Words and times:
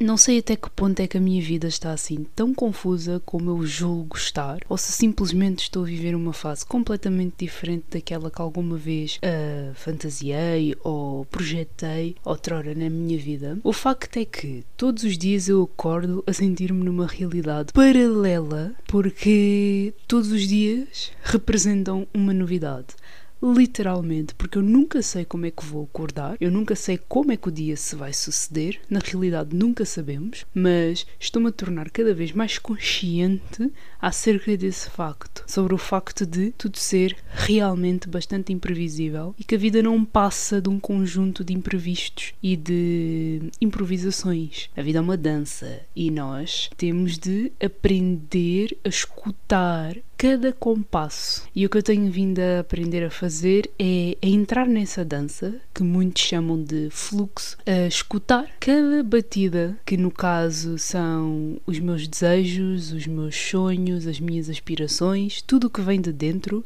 Não 0.00 0.16
sei 0.16 0.38
até 0.38 0.56
que 0.56 0.70
ponto 0.70 0.98
é 1.00 1.06
que 1.06 1.18
a 1.18 1.20
minha 1.20 1.42
vida 1.42 1.68
está 1.68 1.92
assim 1.92 2.24
tão 2.34 2.54
confusa 2.54 3.20
como 3.22 3.50
eu 3.50 3.66
julgo 3.66 4.16
estar, 4.16 4.58
ou 4.66 4.78
se 4.78 4.92
simplesmente 4.92 5.64
estou 5.64 5.82
a 5.82 5.86
viver 5.86 6.14
uma 6.14 6.32
fase 6.32 6.64
completamente 6.64 7.34
diferente 7.44 7.84
daquela 7.90 8.30
que 8.30 8.40
alguma 8.40 8.78
vez 8.78 9.18
uh, 9.18 9.74
fantasiei 9.74 10.74
ou 10.82 11.26
projetei 11.26 12.16
outrora 12.24 12.74
na 12.74 12.88
minha 12.88 13.18
vida. 13.18 13.58
O 13.62 13.74
facto 13.74 14.16
é 14.16 14.24
que 14.24 14.64
todos 14.74 15.04
os 15.04 15.18
dias 15.18 15.48
eu 15.48 15.64
acordo 15.64 16.24
a 16.26 16.32
sentir-me 16.32 16.82
numa 16.82 17.06
realidade 17.06 17.70
paralela, 17.74 18.72
porque 18.86 19.92
todos 20.08 20.32
os 20.32 20.48
dias 20.48 21.12
representam 21.22 22.08
uma 22.14 22.32
novidade 22.32 22.94
literalmente, 23.42 24.34
porque 24.34 24.58
eu 24.58 24.62
nunca 24.62 25.02
sei 25.02 25.24
como 25.24 25.46
é 25.46 25.50
que 25.50 25.64
vou 25.64 25.84
acordar, 25.84 26.36
eu 26.40 26.50
nunca 26.50 26.76
sei 26.76 26.98
como 26.98 27.32
é 27.32 27.36
que 27.36 27.48
o 27.48 27.52
dia 27.52 27.76
se 27.76 27.96
vai 27.96 28.12
suceder, 28.12 28.80
na 28.88 29.00
realidade 29.02 29.56
nunca 29.56 29.84
sabemos, 29.84 30.44
mas 30.54 31.06
estou-me 31.18 31.48
a 31.48 31.52
tornar 31.52 31.90
cada 31.90 32.12
vez 32.12 32.32
mais 32.32 32.58
consciente 32.58 33.70
acerca 34.00 34.56
desse 34.56 34.90
facto, 34.90 35.44
sobre 35.46 35.74
o 35.74 35.78
facto 35.78 36.26
de 36.26 36.50
tudo 36.52 36.78
ser 36.78 37.16
realmente 37.30 38.08
bastante 38.08 38.52
imprevisível 38.52 39.34
e 39.38 39.44
que 39.44 39.54
a 39.54 39.58
vida 39.58 39.82
não 39.82 40.04
passa 40.04 40.60
de 40.60 40.68
um 40.68 40.80
conjunto 40.80 41.44
de 41.44 41.52
imprevistos 41.52 42.34
e 42.42 42.56
de 42.56 43.50
improvisações. 43.60 44.70
A 44.76 44.82
vida 44.82 44.98
é 44.98 45.02
uma 45.02 45.16
dança 45.16 45.80
e 45.94 46.10
nós 46.10 46.70
temos 46.76 47.18
de 47.18 47.52
aprender 47.60 48.76
a 48.84 48.88
escutar 48.88 49.96
cada 50.20 50.52
compasso. 50.52 51.48
E 51.56 51.64
o 51.64 51.70
que 51.70 51.78
eu 51.78 51.82
tenho 51.82 52.12
vindo 52.12 52.40
a 52.40 52.60
aprender 52.60 53.02
a 53.02 53.10
fazer 53.10 53.70
é 53.78 54.18
a 54.22 54.26
entrar 54.26 54.68
nessa 54.68 55.02
dança, 55.02 55.54
que 55.74 55.82
muitos 55.82 56.22
chamam 56.22 56.62
de 56.62 56.88
fluxo, 56.90 57.56
a 57.64 57.86
escutar 57.86 58.46
cada 58.60 59.02
batida, 59.02 59.78
que 59.86 59.96
no 59.96 60.10
caso 60.10 60.76
são 60.76 61.56
os 61.64 61.78
meus 61.78 62.06
desejos, 62.06 62.92
os 62.92 63.06
meus 63.06 63.34
sonhos, 63.34 64.06
as 64.06 64.20
minhas 64.20 64.50
aspirações, 64.50 65.40
tudo 65.40 65.68
o 65.68 65.70
que 65.70 65.80
vem 65.80 65.98
de 65.98 66.12
dentro. 66.12 66.62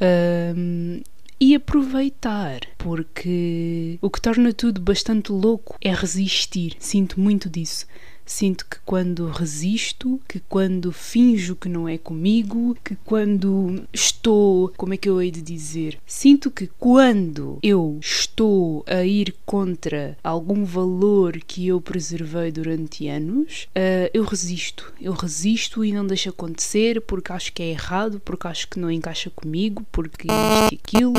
Um, 0.56 1.00
e 1.41 1.55
aproveitar, 1.55 2.60
porque 2.77 3.98
o 4.00 4.10
que 4.10 4.20
torna 4.20 4.52
tudo 4.52 4.80
bastante 4.80 5.30
louco 5.30 5.77
é 5.80 5.92
resistir. 5.94 6.75
Sinto 6.80 7.20
muito 7.20 7.48
disso. 7.48 7.86
Sinto 8.25 8.67
que 8.67 8.78
quando 8.84 9.27
resisto, 9.28 10.20
que 10.28 10.41
quando 10.41 10.92
finjo 10.92 11.55
que 11.55 11.69
não 11.69 11.89
é 11.89 11.98
comigo, 11.98 12.77
que 12.83 12.97
quando 13.05 13.84
estou, 13.92 14.72
como 14.77 14.94
é 14.94 14.97
que 14.97 15.08
eu 15.08 15.20
hei 15.20 15.31
de 15.31 15.42
dizer? 15.42 15.98
Sinto 16.06 16.50
que 16.50 16.69
quando 16.78 17.58
eu 17.62 17.98
estou 18.00 18.84
a 18.86 19.05
ir 19.05 19.34
contra 19.44 20.16
algum 20.22 20.64
valor 20.64 21.39
que 21.47 21.69
eu 21.69 21.81
preservei 21.81 22.50
durante 22.50 23.08
anos, 23.08 23.69
uh, 23.77 24.11
eu 24.12 24.25
resisto. 24.25 24.92
Eu 25.00 25.12
resisto 25.12 25.84
e 25.84 25.92
não 25.92 26.06
deixo 26.06 26.31
acontecer 26.31 27.00
porque 27.03 27.33
acho 27.33 27.53
que 27.53 27.62
é 27.62 27.70
errado, 27.70 28.20
porque 28.20 28.48
acho 28.48 28.69
que 28.69 28.78
não 28.78 28.91
encaixa 28.91 29.31
comigo, 29.31 29.84
porque 29.92 30.27
isto 30.28 30.75
e 30.75 30.81
aquilo. 30.83 31.14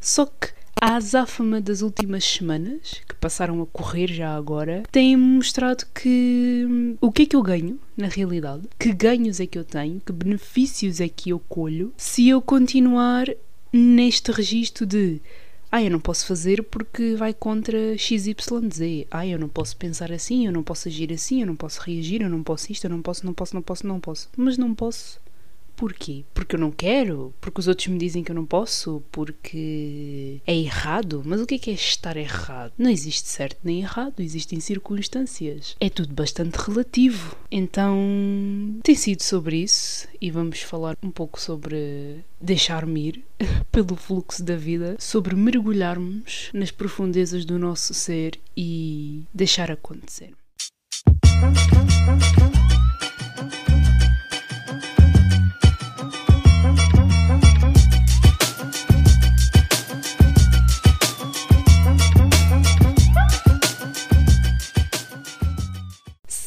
Só 0.00 0.26
que 0.26 0.57
a 0.80 0.96
azáfama 0.96 1.60
das 1.60 1.82
últimas 1.82 2.24
semanas, 2.24 3.00
que 3.08 3.14
passaram 3.16 3.60
a 3.62 3.66
correr 3.66 4.08
já 4.08 4.34
agora, 4.34 4.82
tem-me 4.90 5.22
mostrado 5.22 5.84
que 5.94 6.66
hum, 6.68 6.96
o 7.00 7.10
que 7.10 7.22
é 7.22 7.26
que 7.26 7.36
eu 7.36 7.42
ganho, 7.42 7.78
na 7.96 8.06
realidade, 8.06 8.62
que 8.78 8.92
ganhos 8.92 9.40
é 9.40 9.46
que 9.46 9.58
eu 9.58 9.64
tenho, 9.64 10.00
que 10.04 10.12
benefícios 10.12 11.00
é 11.00 11.08
que 11.08 11.30
eu 11.30 11.38
colho, 11.38 11.92
se 11.96 12.28
eu 12.28 12.40
continuar 12.40 13.26
neste 13.72 14.30
registro 14.30 14.86
de 14.86 15.20
ah, 15.70 15.82
eu 15.82 15.90
não 15.90 16.00
posso 16.00 16.24
fazer 16.26 16.62
porque 16.62 17.14
vai 17.14 17.34
contra 17.34 17.76
XYZ. 17.98 19.06
Ah, 19.10 19.26
eu 19.26 19.38
não 19.38 19.50
posso 19.50 19.76
pensar 19.76 20.10
assim, 20.10 20.46
eu 20.46 20.52
não 20.52 20.62
posso 20.62 20.88
agir 20.88 21.12
assim, 21.12 21.42
eu 21.42 21.46
não 21.46 21.54
posso 21.54 21.82
reagir, 21.82 22.22
eu 22.22 22.30
não 22.30 22.42
posso 22.42 22.72
isto, 22.72 22.84
eu 22.84 22.90
não 22.90 23.02
posso, 23.02 23.26
não 23.26 23.34
posso, 23.34 23.54
não 23.54 23.60
posso, 23.60 23.86
não 23.86 24.00
posso. 24.00 24.30
Mas 24.34 24.56
não 24.56 24.74
posso 24.74 25.20
Porquê? 25.78 26.24
Porque 26.34 26.56
eu 26.56 26.60
não 26.60 26.72
quero? 26.72 27.32
Porque 27.40 27.60
os 27.60 27.68
outros 27.68 27.86
me 27.86 27.98
dizem 27.98 28.24
que 28.24 28.32
eu 28.32 28.34
não 28.34 28.44
posso? 28.44 29.00
Porque 29.12 30.40
é 30.44 30.52
errado? 30.52 31.22
Mas 31.24 31.40
o 31.40 31.46
que 31.46 31.54
é 31.54 31.58
que 31.58 31.70
é 31.70 31.74
estar 31.74 32.16
errado? 32.16 32.72
Não 32.76 32.90
existe 32.90 33.28
certo 33.28 33.60
nem 33.62 33.78
errado, 33.78 34.18
existem 34.18 34.58
circunstâncias. 34.58 35.76
É 35.78 35.88
tudo 35.88 36.12
bastante 36.12 36.56
relativo. 36.56 37.36
Então, 37.48 37.96
tem 38.82 38.96
sido 38.96 39.22
sobre 39.22 39.58
isso 39.58 40.08
e 40.20 40.32
vamos 40.32 40.62
falar 40.62 40.96
um 41.00 41.12
pouco 41.12 41.40
sobre 41.40 42.24
deixar-me 42.40 43.08
ir 43.10 43.24
pelo 43.70 43.94
fluxo 43.94 44.42
da 44.42 44.56
vida, 44.56 44.96
sobre 44.98 45.36
mergulharmos 45.36 46.50
nas 46.52 46.72
profundezas 46.72 47.44
do 47.44 47.56
nosso 47.56 47.94
ser 47.94 48.36
e 48.56 49.22
deixar 49.32 49.70
acontecer. 49.70 50.32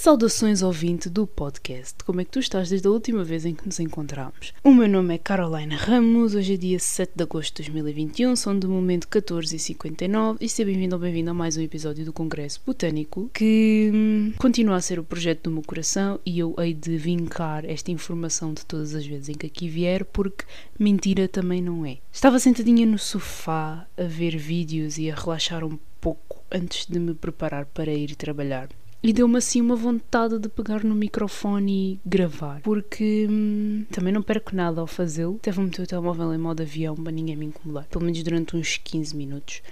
Saudações 0.01 0.63
ouvinte 0.63 1.11
do 1.11 1.27
podcast. 1.27 2.03
Como 2.03 2.19
é 2.19 2.25
que 2.25 2.31
tu 2.31 2.39
estás 2.39 2.69
desde 2.69 2.87
a 2.87 2.89
última 2.89 3.23
vez 3.23 3.45
em 3.45 3.53
que 3.53 3.67
nos 3.67 3.79
encontramos? 3.79 4.51
O 4.63 4.73
meu 4.73 4.89
nome 4.89 5.13
é 5.13 5.19
Carolina 5.19 5.75
Ramos, 5.75 6.33
hoje 6.33 6.55
é 6.55 6.57
dia 6.57 6.79
7 6.79 7.11
de 7.15 7.21
agosto 7.21 7.61
de 7.61 7.69
2021, 7.69 8.35
são 8.35 8.57
de 8.57 8.65
momento 8.65 9.07
14h59 9.07 10.37
e 10.41 10.49
seja 10.49 10.65
bem-vindo 10.65 10.95
ou 10.95 10.99
bem-vindo 10.99 11.29
a 11.29 11.35
mais 11.35 11.55
um 11.55 11.61
episódio 11.61 12.03
do 12.03 12.11
Congresso 12.11 12.59
Botânico 12.65 13.29
que 13.31 13.91
hum, 13.93 14.33
continua 14.39 14.77
a 14.77 14.81
ser 14.81 14.97
o 14.97 15.03
projeto 15.03 15.43
do 15.43 15.51
meu 15.51 15.61
coração 15.61 16.19
e 16.25 16.39
eu 16.39 16.55
hei 16.57 16.73
de 16.73 16.97
vincar 16.97 17.63
esta 17.63 17.91
informação 17.91 18.55
de 18.55 18.65
todas 18.65 18.95
as 18.95 19.05
vezes 19.05 19.29
em 19.29 19.35
que 19.35 19.45
aqui 19.45 19.69
vier 19.69 20.03
porque 20.05 20.45
mentira 20.79 21.27
também 21.27 21.61
não 21.61 21.85
é. 21.85 21.99
Estava 22.11 22.39
sentadinha 22.39 22.87
no 22.87 22.97
sofá 22.97 23.85
a 23.95 24.03
ver 24.03 24.35
vídeos 24.35 24.97
e 24.97 25.11
a 25.11 25.15
relaxar 25.15 25.63
um 25.63 25.77
pouco 26.01 26.43
antes 26.51 26.87
de 26.87 26.97
me 26.97 27.13
preparar 27.13 27.67
para 27.67 27.93
ir 27.93 28.15
trabalhar. 28.15 28.67
E 29.03 29.11
deu-me 29.11 29.37
assim 29.37 29.61
uma 29.61 29.75
vontade 29.75 30.37
de 30.37 30.47
pegar 30.47 30.83
no 30.83 30.93
microfone 30.93 31.93
e 31.93 31.99
gravar, 32.07 32.61
porque 32.61 33.27
hum, 33.27 33.83
também 33.91 34.13
não 34.13 34.21
perco 34.21 34.55
nada 34.55 34.79
ao 34.79 34.85
fazê-lo. 34.85 35.37
Até 35.37 35.51
vou 35.51 35.65
meter 35.65 35.81
o 35.81 35.87
telemóvel 35.87 36.31
em 36.35 36.37
modo 36.37 36.61
avião 36.61 36.95
para 36.95 37.11
ninguém 37.11 37.35
me 37.35 37.47
incomodar, 37.47 37.87
pelo 37.87 38.05
menos 38.05 38.21
durante 38.21 38.55
uns 38.55 38.77
15 38.77 39.15
minutos. 39.15 39.63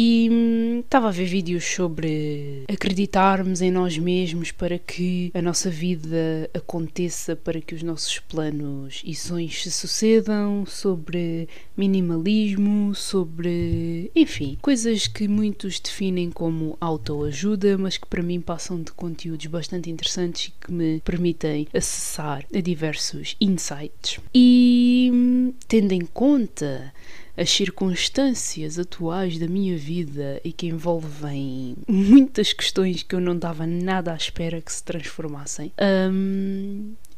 E 0.00 0.28
hum, 0.30 0.78
estava 0.78 1.08
a 1.08 1.10
ver 1.10 1.24
vídeos 1.24 1.64
sobre 1.64 2.62
acreditarmos 2.72 3.60
em 3.60 3.68
nós 3.68 3.98
mesmos 3.98 4.52
para 4.52 4.78
que 4.78 5.28
a 5.34 5.42
nossa 5.42 5.68
vida 5.68 6.48
aconteça, 6.54 7.34
para 7.34 7.60
que 7.60 7.74
os 7.74 7.82
nossos 7.82 8.20
planos 8.20 9.02
e 9.04 9.12
sonhos 9.12 9.60
se 9.60 9.72
sucedam, 9.72 10.64
sobre 10.64 11.48
minimalismo, 11.76 12.94
sobre. 12.94 14.08
enfim, 14.14 14.56
coisas 14.62 15.08
que 15.08 15.26
muitos 15.26 15.80
definem 15.80 16.30
como 16.30 16.78
autoajuda, 16.80 17.76
mas 17.76 17.96
que 17.96 18.06
para 18.06 18.22
mim 18.22 18.40
passam 18.40 18.80
de 18.80 18.92
conteúdos 18.92 19.46
bastante 19.46 19.90
interessantes 19.90 20.46
e 20.46 20.64
que 20.64 20.70
me 20.70 21.00
permitem 21.00 21.66
acessar 21.74 22.46
a 22.54 22.60
diversos 22.60 23.34
insights. 23.40 24.20
E 24.32 25.10
hum, 25.12 25.52
tendo 25.66 25.90
em 25.90 26.06
conta 26.06 26.94
as 27.38 27.50
circunstâncias 27.50 28.78
atuais 28.80 29.38
da 29.38 29.46
minha 29.46 29.76
vida 29.76 30.40
e 30.42 30.52
que 30.52 30.66
envolvem 30.66 31.76
muitas 31.86 32.52
questões 32.52 33.04
que 33.04 33.14
eu 33.14 33.20
não 33.20 33.38
dava 33.38 33.64
nada 33.64 34.12
à 34.12 34.16
espera 34.16 34.60
que 34.60 34.72
se 34.72 34.82
transformassem, 34.82 35.72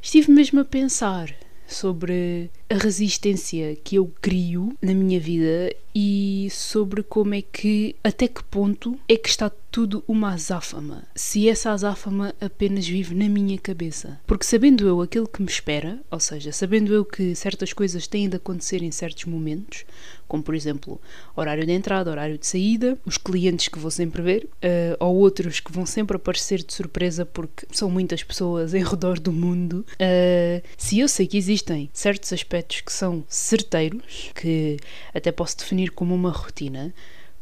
estive 0.00 0.30
mesmo 0.30 0.60
a 0.60 0.64
pensar 0.64 1.34
sobre 1.72 2.50
a 2.68 2.74
resistência 2.74 3.76
que 3.76 3.96
eu 3.96 4.12
crio 4.20 4.76
na 4.82 4.94
minha 4.94 5.18
vida 5.18 5.74
e 5.94 6.48
sobre 6.50 7.02
como 7.02 7.34
é 7.34 7.42
que, 7.42 7.96
até 8.02 8.28
que 8.28 8.42
ponto 8.44 8.98
é 9.08 9.16
que 9.16 9.28
está 9.28 9.50
tudo 9.70 10.04
uma 10.06 10.32
azáfama. 10.32 11.04
Se 11.14 11.48
essa 11.48 11.70
azáfama 11.72 12.34
apenas 12.40 12.86
vive 12.86 13.14
na 13.14 13.28
minha 13.28 13.58
cabeça. 13.58 14.20
Porque 14.26 14.44
sabendo 14.44 14.86
eu 14.86 15.00
aquilo 15.00 15.28
que 15.28 15.42
me 15.42 15.48
espera, 15.48 16.00
ou 16.10 16.20
seja, 16.20 16.52
sabendo 16.52 16.92
eu 16.92 17.04
que 17.04 17.34
certas 17.34 17.72
coisas 17.72 18.06
têm 18.06 18.28
de 18.28 18.36
acontecer 18.36 18.82
em 18.82 18.90
certos 18.90 19.24
momentos, 19.24 19.84
como 20.30 20.42
por 20.42 20.54
exemplo 20.54 21.00
horário 21.34 21.66
de 21.66 21.72
entrada, 21.72 22.10
horário 22.10 22.38
de 22.38 22.46
saída, 22.46 22.96
os 23.04 23.18
clientes 23.18 23.66
que 23.68 23.78
vou 23.78 23.90
sempre 23.90 24.22
ver, 24.22 24.44
uh, 24.44 24.96
ou 25.04 25.16
outros 25.16 25.58
que 25.58 25.72
vão 25.72 25.84
sempre 25.84 26.16
aparecer 26.16 26.62
de 26.62 26.72
surpresa 26.72 27.26
porque 27.26 27.66
são 27.72 27.90
muitas 27.90 28.22
pessoas 28.22 28.72
em 28.74 28.84
redor 28.84 29.18
do 29.18 29.32
mundo. 29.32 29.84
Uh, 29.94 30.62
se 30.78 31.00
eu 31.00 31.08
sei 31.08 31.26
que 31.26 31.36
existem 31.36 31.90
certos 31.92 32.32
aspectos 32.32 32.60
aspectos 32.60 32.80
que 32.80 32.92
são 32.92 33.24
certeiros, 33.28 34.30
que 34.34 34.76
até 35.14 35.32
posso 35.32 35.58
definir 35.58 35.90
como 35.90 36.14
uma 36.14 36.30
rotina, 36.30 36.94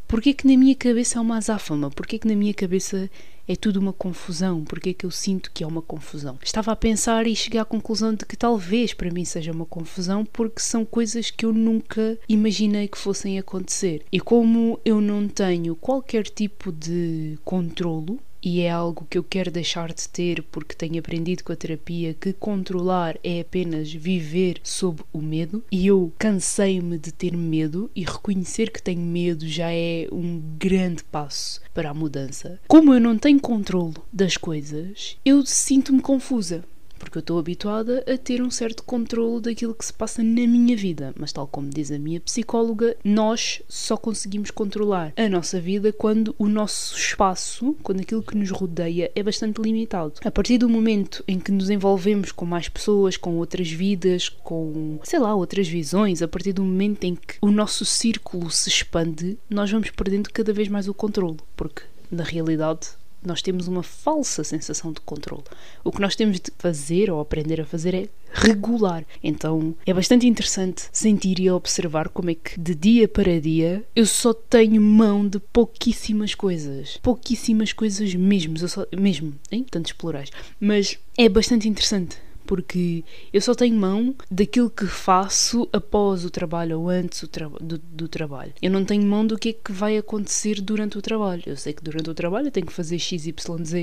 porque 0.09 0.31
é 0.31 0.33
que 0.33 0.47
na 0.47 0.57
minha 0.57 0.75
cabeça 0.75 1.19
há 1.19 1.23
uma 1.23 1.37
azáfama? 1.37 1.91
Porque 1.91 2.17
é 2.17 2.19
que 2.19 2.27
na 2.27 2.35
minha 2.35 2.55
cabeça 2.55 3.11
é 3.47 3.55
tudo 3.55 3.79
uma 3.79 3.93
confusão? 3.93 4.65
Porque 4.65 4.91
é 4.91 4.95
que 4.95 5.05
eu 5.05 5.11
sinto 5.11 5.51
que 5.53 5.63
é 5.63 5.67
uma 5.67 5.83
confusão? 5.83 6.39
Estava 6.43 6.73
a 6.73 6.77
pensar 6.77 7.27
e 7.27 7.37
cheguei 7.37 7.61
à 7.61 7.65
conclusão 7.65 8.15
de 8.15 8.25
que 8.25 8.37
talvez 8.37 8.95
para 8.95 9.11
mim 9.11 9.25
seja 9.27 9.53
uma 9.53 9.67
confusão 9.67 10.25
porque 10.25 10.61
são 10.61 10.85
coisas 10.85 11.31
que 11.31 11.45
eu 11.45 11.53
nunca 11.53 12.19
imaginei 12.27 12.89
que 12.89 12.97
fossem 12.97 13.39
acontecer. 13.39 14.03
E 14.11 14.19
como 14.19 14.81
eu 14.83 15.01
não 15.01 15.29
tenho 15.29 15.77
qualquer 15.77 16.25
tipo 16.25 16.73
de 16.73 17.39
controlo 17.45 18.19
e 18.43 18.61
é 18.61 18.71
algo 18.71 19.07
que 19.09 19.19
eu 19.19 19.23
quero 19.23 19.51
deixar 19.51 19.93
de 19.93 20.09
ter 20.09 20.43
porque 20.45 20.75
tenho 20.75 20.99
aprendido 20.99 21.45
com 21.45 21.53
a 21.53 21.57
terapia 21.57 22.15
que 22.15 22.33
controlar 22.33 23.17
é 23.23 23.41
apenas 23.41 23.93
viver 23.93 24.61
sob 24.63 25.03
o 25.13 25.21
medo 25.21 25.65
e 25.71 25.87
eu 25.87 26.13
cansei-me 26.19 26.99
de 26.99 27.13
ter 27.13 27.37
medo 27.37 27.91
e 27.95 28.05
reconhecer 28.05 28.71
que 28.71 28.83
tenho 28.83 29.01
medo 29.01 29.47
já 29.47 29.73
é 29.73 30.07
um 30.13 30.41
grande 30.59 31.05
passo 31.05 31.61
para 31.75 31.91
a 31.91 31.95
mudança. 31.95 32.61
Como 32.67 32.95
eu 32.95 33.01
não 33.01 33.19
tenho 33.19 33.41
controle 33.41 33.95
das 34.13 34.37
coisas, 34.37 35.17
eu 35.25 35.45
sinto-me 35.45 36.01
confusa 36.01 36.65
porque 36.99 37.19
eu 37.19 37.21
estou 37.21 37.39
habituada 37.39 38.05
a 38.07 38.19
ter 38.19 38.43
um 38.43 38.51
certo 38.51 38.83
controle 38.83 39.41
daquilo 39.41 39.75
que 39.75 39.85
se 39.85 39.93
passa 39.93 40.23
na 40.23 40.47
minha 40.47 40.77
vida. 40.77 41.15
Mas, 41.19 41.33
tal 41.33 41.47
como 41.47 41.69
diz 41.69 41.91
a 41.91 41.99
minha 41.99 42.21
psicóloga, 42.21 42.97
nós 43.05 43.63
só 43.69 43.97
conseguimos 43.97 44.51
controlar 44.51 45.13
a 45.17 45.29
nossa 45.29 45.61
vida 45.61 45.93
quando 45.93 46.35
o 46.39 46.49
nosso 46.49 46.97
espaço, 46.97 47.77
quando 47.83 48.01
aquilo 48.01 48.23
que 48.23 48.37
nos 48.37 48.51
rodeia, 48.51 49.11
é 49.15 49.23
bastante 49.23 49.61
limitado. 49.61 50.15
A 50.25 50.31
partir 50.31 50.59
do 50.59 50.69
momento 50.69 51.23
em 51.27 51.39
que 51.39 51.53
nos 51.53 51.71
envolvemos 51.71 52.33
com 52.33 52.45
mais 52.45 52.69
pessoas, 52.69 53.17
com 53.17 53.37
outras 53.37 53.71
vidas, 53.71 54.29
com, 54.29 54.99
sei 55.05 55.19
lá, 55.19 55.35
outras 55.35 55.69
visões, 55.69 56.23
a 56.23 56.29
partir 56.29 56.53
do 56.53 56.65
momento 56.65 57.05
em 57.05 57.15
que 57.15 57.37
o 57.41 57.51
nosso 57.51 57.85
círculo 57.85 58.51
se 58.51 58.69
expande, 58.69 59.39
nós 59.49 59.71
vamos 59.71 59.91
perdendo 59.91 60.31
cada 60.31 60.53
vez 60.53 60.69
mais 60.69 60.89
o 60.89 60.95
controle, 60.95 61.39
porque 61.57 61.83
na 62.11 62.25
realidade 62.25 62.91
nós 63.25 63.43
temos 63.43 63.69
uma 63.69 63.83
falsa 63.83 64.45
sensação 64.45 64.93
de 64.93 65.01
controle. 65.01 65.45
O 65.85 65.91
que 65.91 66.01
nós 66.01 66.17
temos 66.17 66.41
de 66.41 66.53
fazer 66.59 67.11
ou 67.11 67.21
aprender 67.21 67.61
a 67.61 67.67
fazer 67.67 67.95
é 67.95 68.09
regular. 68.33 69.05
Então 69.23 69.75
é 69.87 69.93
bastante 69.93 70.27
interessante 70.27 70.89
sentir 70.93 71.41
e 71.41 71.51
observar 71.51 72.09
como 72.09 72.31
é 72.31 72.35
que 72.35 72.59
de 72.59 72.75
dia 72.75 73.09
para 73.09 73.41
dia 73.41 73.85
eu 73.95 74.07
só 74.07 74.33
tenho 74.33 74.81
mão 74.81 75.27
de 75.27 75.39
pouquíssimas 75.39 76.35
coisas. 76.35 76.99
Pouquíssimas 77.03 77.73
coisas 77.73 78.15
mesmo. 78.15 78.57
Eu 78.59 78.69
só, 78.69 78.87
mesmo, 78.97 79.35
em 79.51 79.65
tantos 79.65 79.93
plurais. 79.93 80.31
Mas 80.61 80.99
é 81.17 81.29
bastante 81.29 81.69
interessante 81.69 82.28
porque 82.49 83.05
eu 83.31 83.43
só 83.43 83.55
tenho 83.55 83.77
mão 83.77 84.15
daquilo 84.31 84.71
que 84.71 84.87
faço 84.87 85.69
após 85.71 86.25
o 86.25 86.31
trabalho 86.31 86.81
ou 86.81 86.89
antes 86.89 87.23
do, 87.61 87.79
do, 87.79 88.09
trabalho. 88.09 88.55
Eu 88.63 88.71
não 88.71 88.87
tenho 88.87 89.05
mão 89.05 89.27
do 89.27 89.39
que 89.39 89.51
é 89.51 89.53
que 89.53 89.71
vai 89.71 89.99
acontecer 89.99 90.63
durante 90.63 90.97
o 90.97 91.03
trabalho. 91.03 91.43
Eu 91.45 91.59
sei 91.59 91.75
que 91.75 91.85
durante 91.85 92.09
o 92.09 92.15
trabalho 92.15 92.47
eu 92.47 92.51
tenho 92.51 92.67
que 92.67 92.73
fazer 92.73 92.99
XYZ 92.99 93.35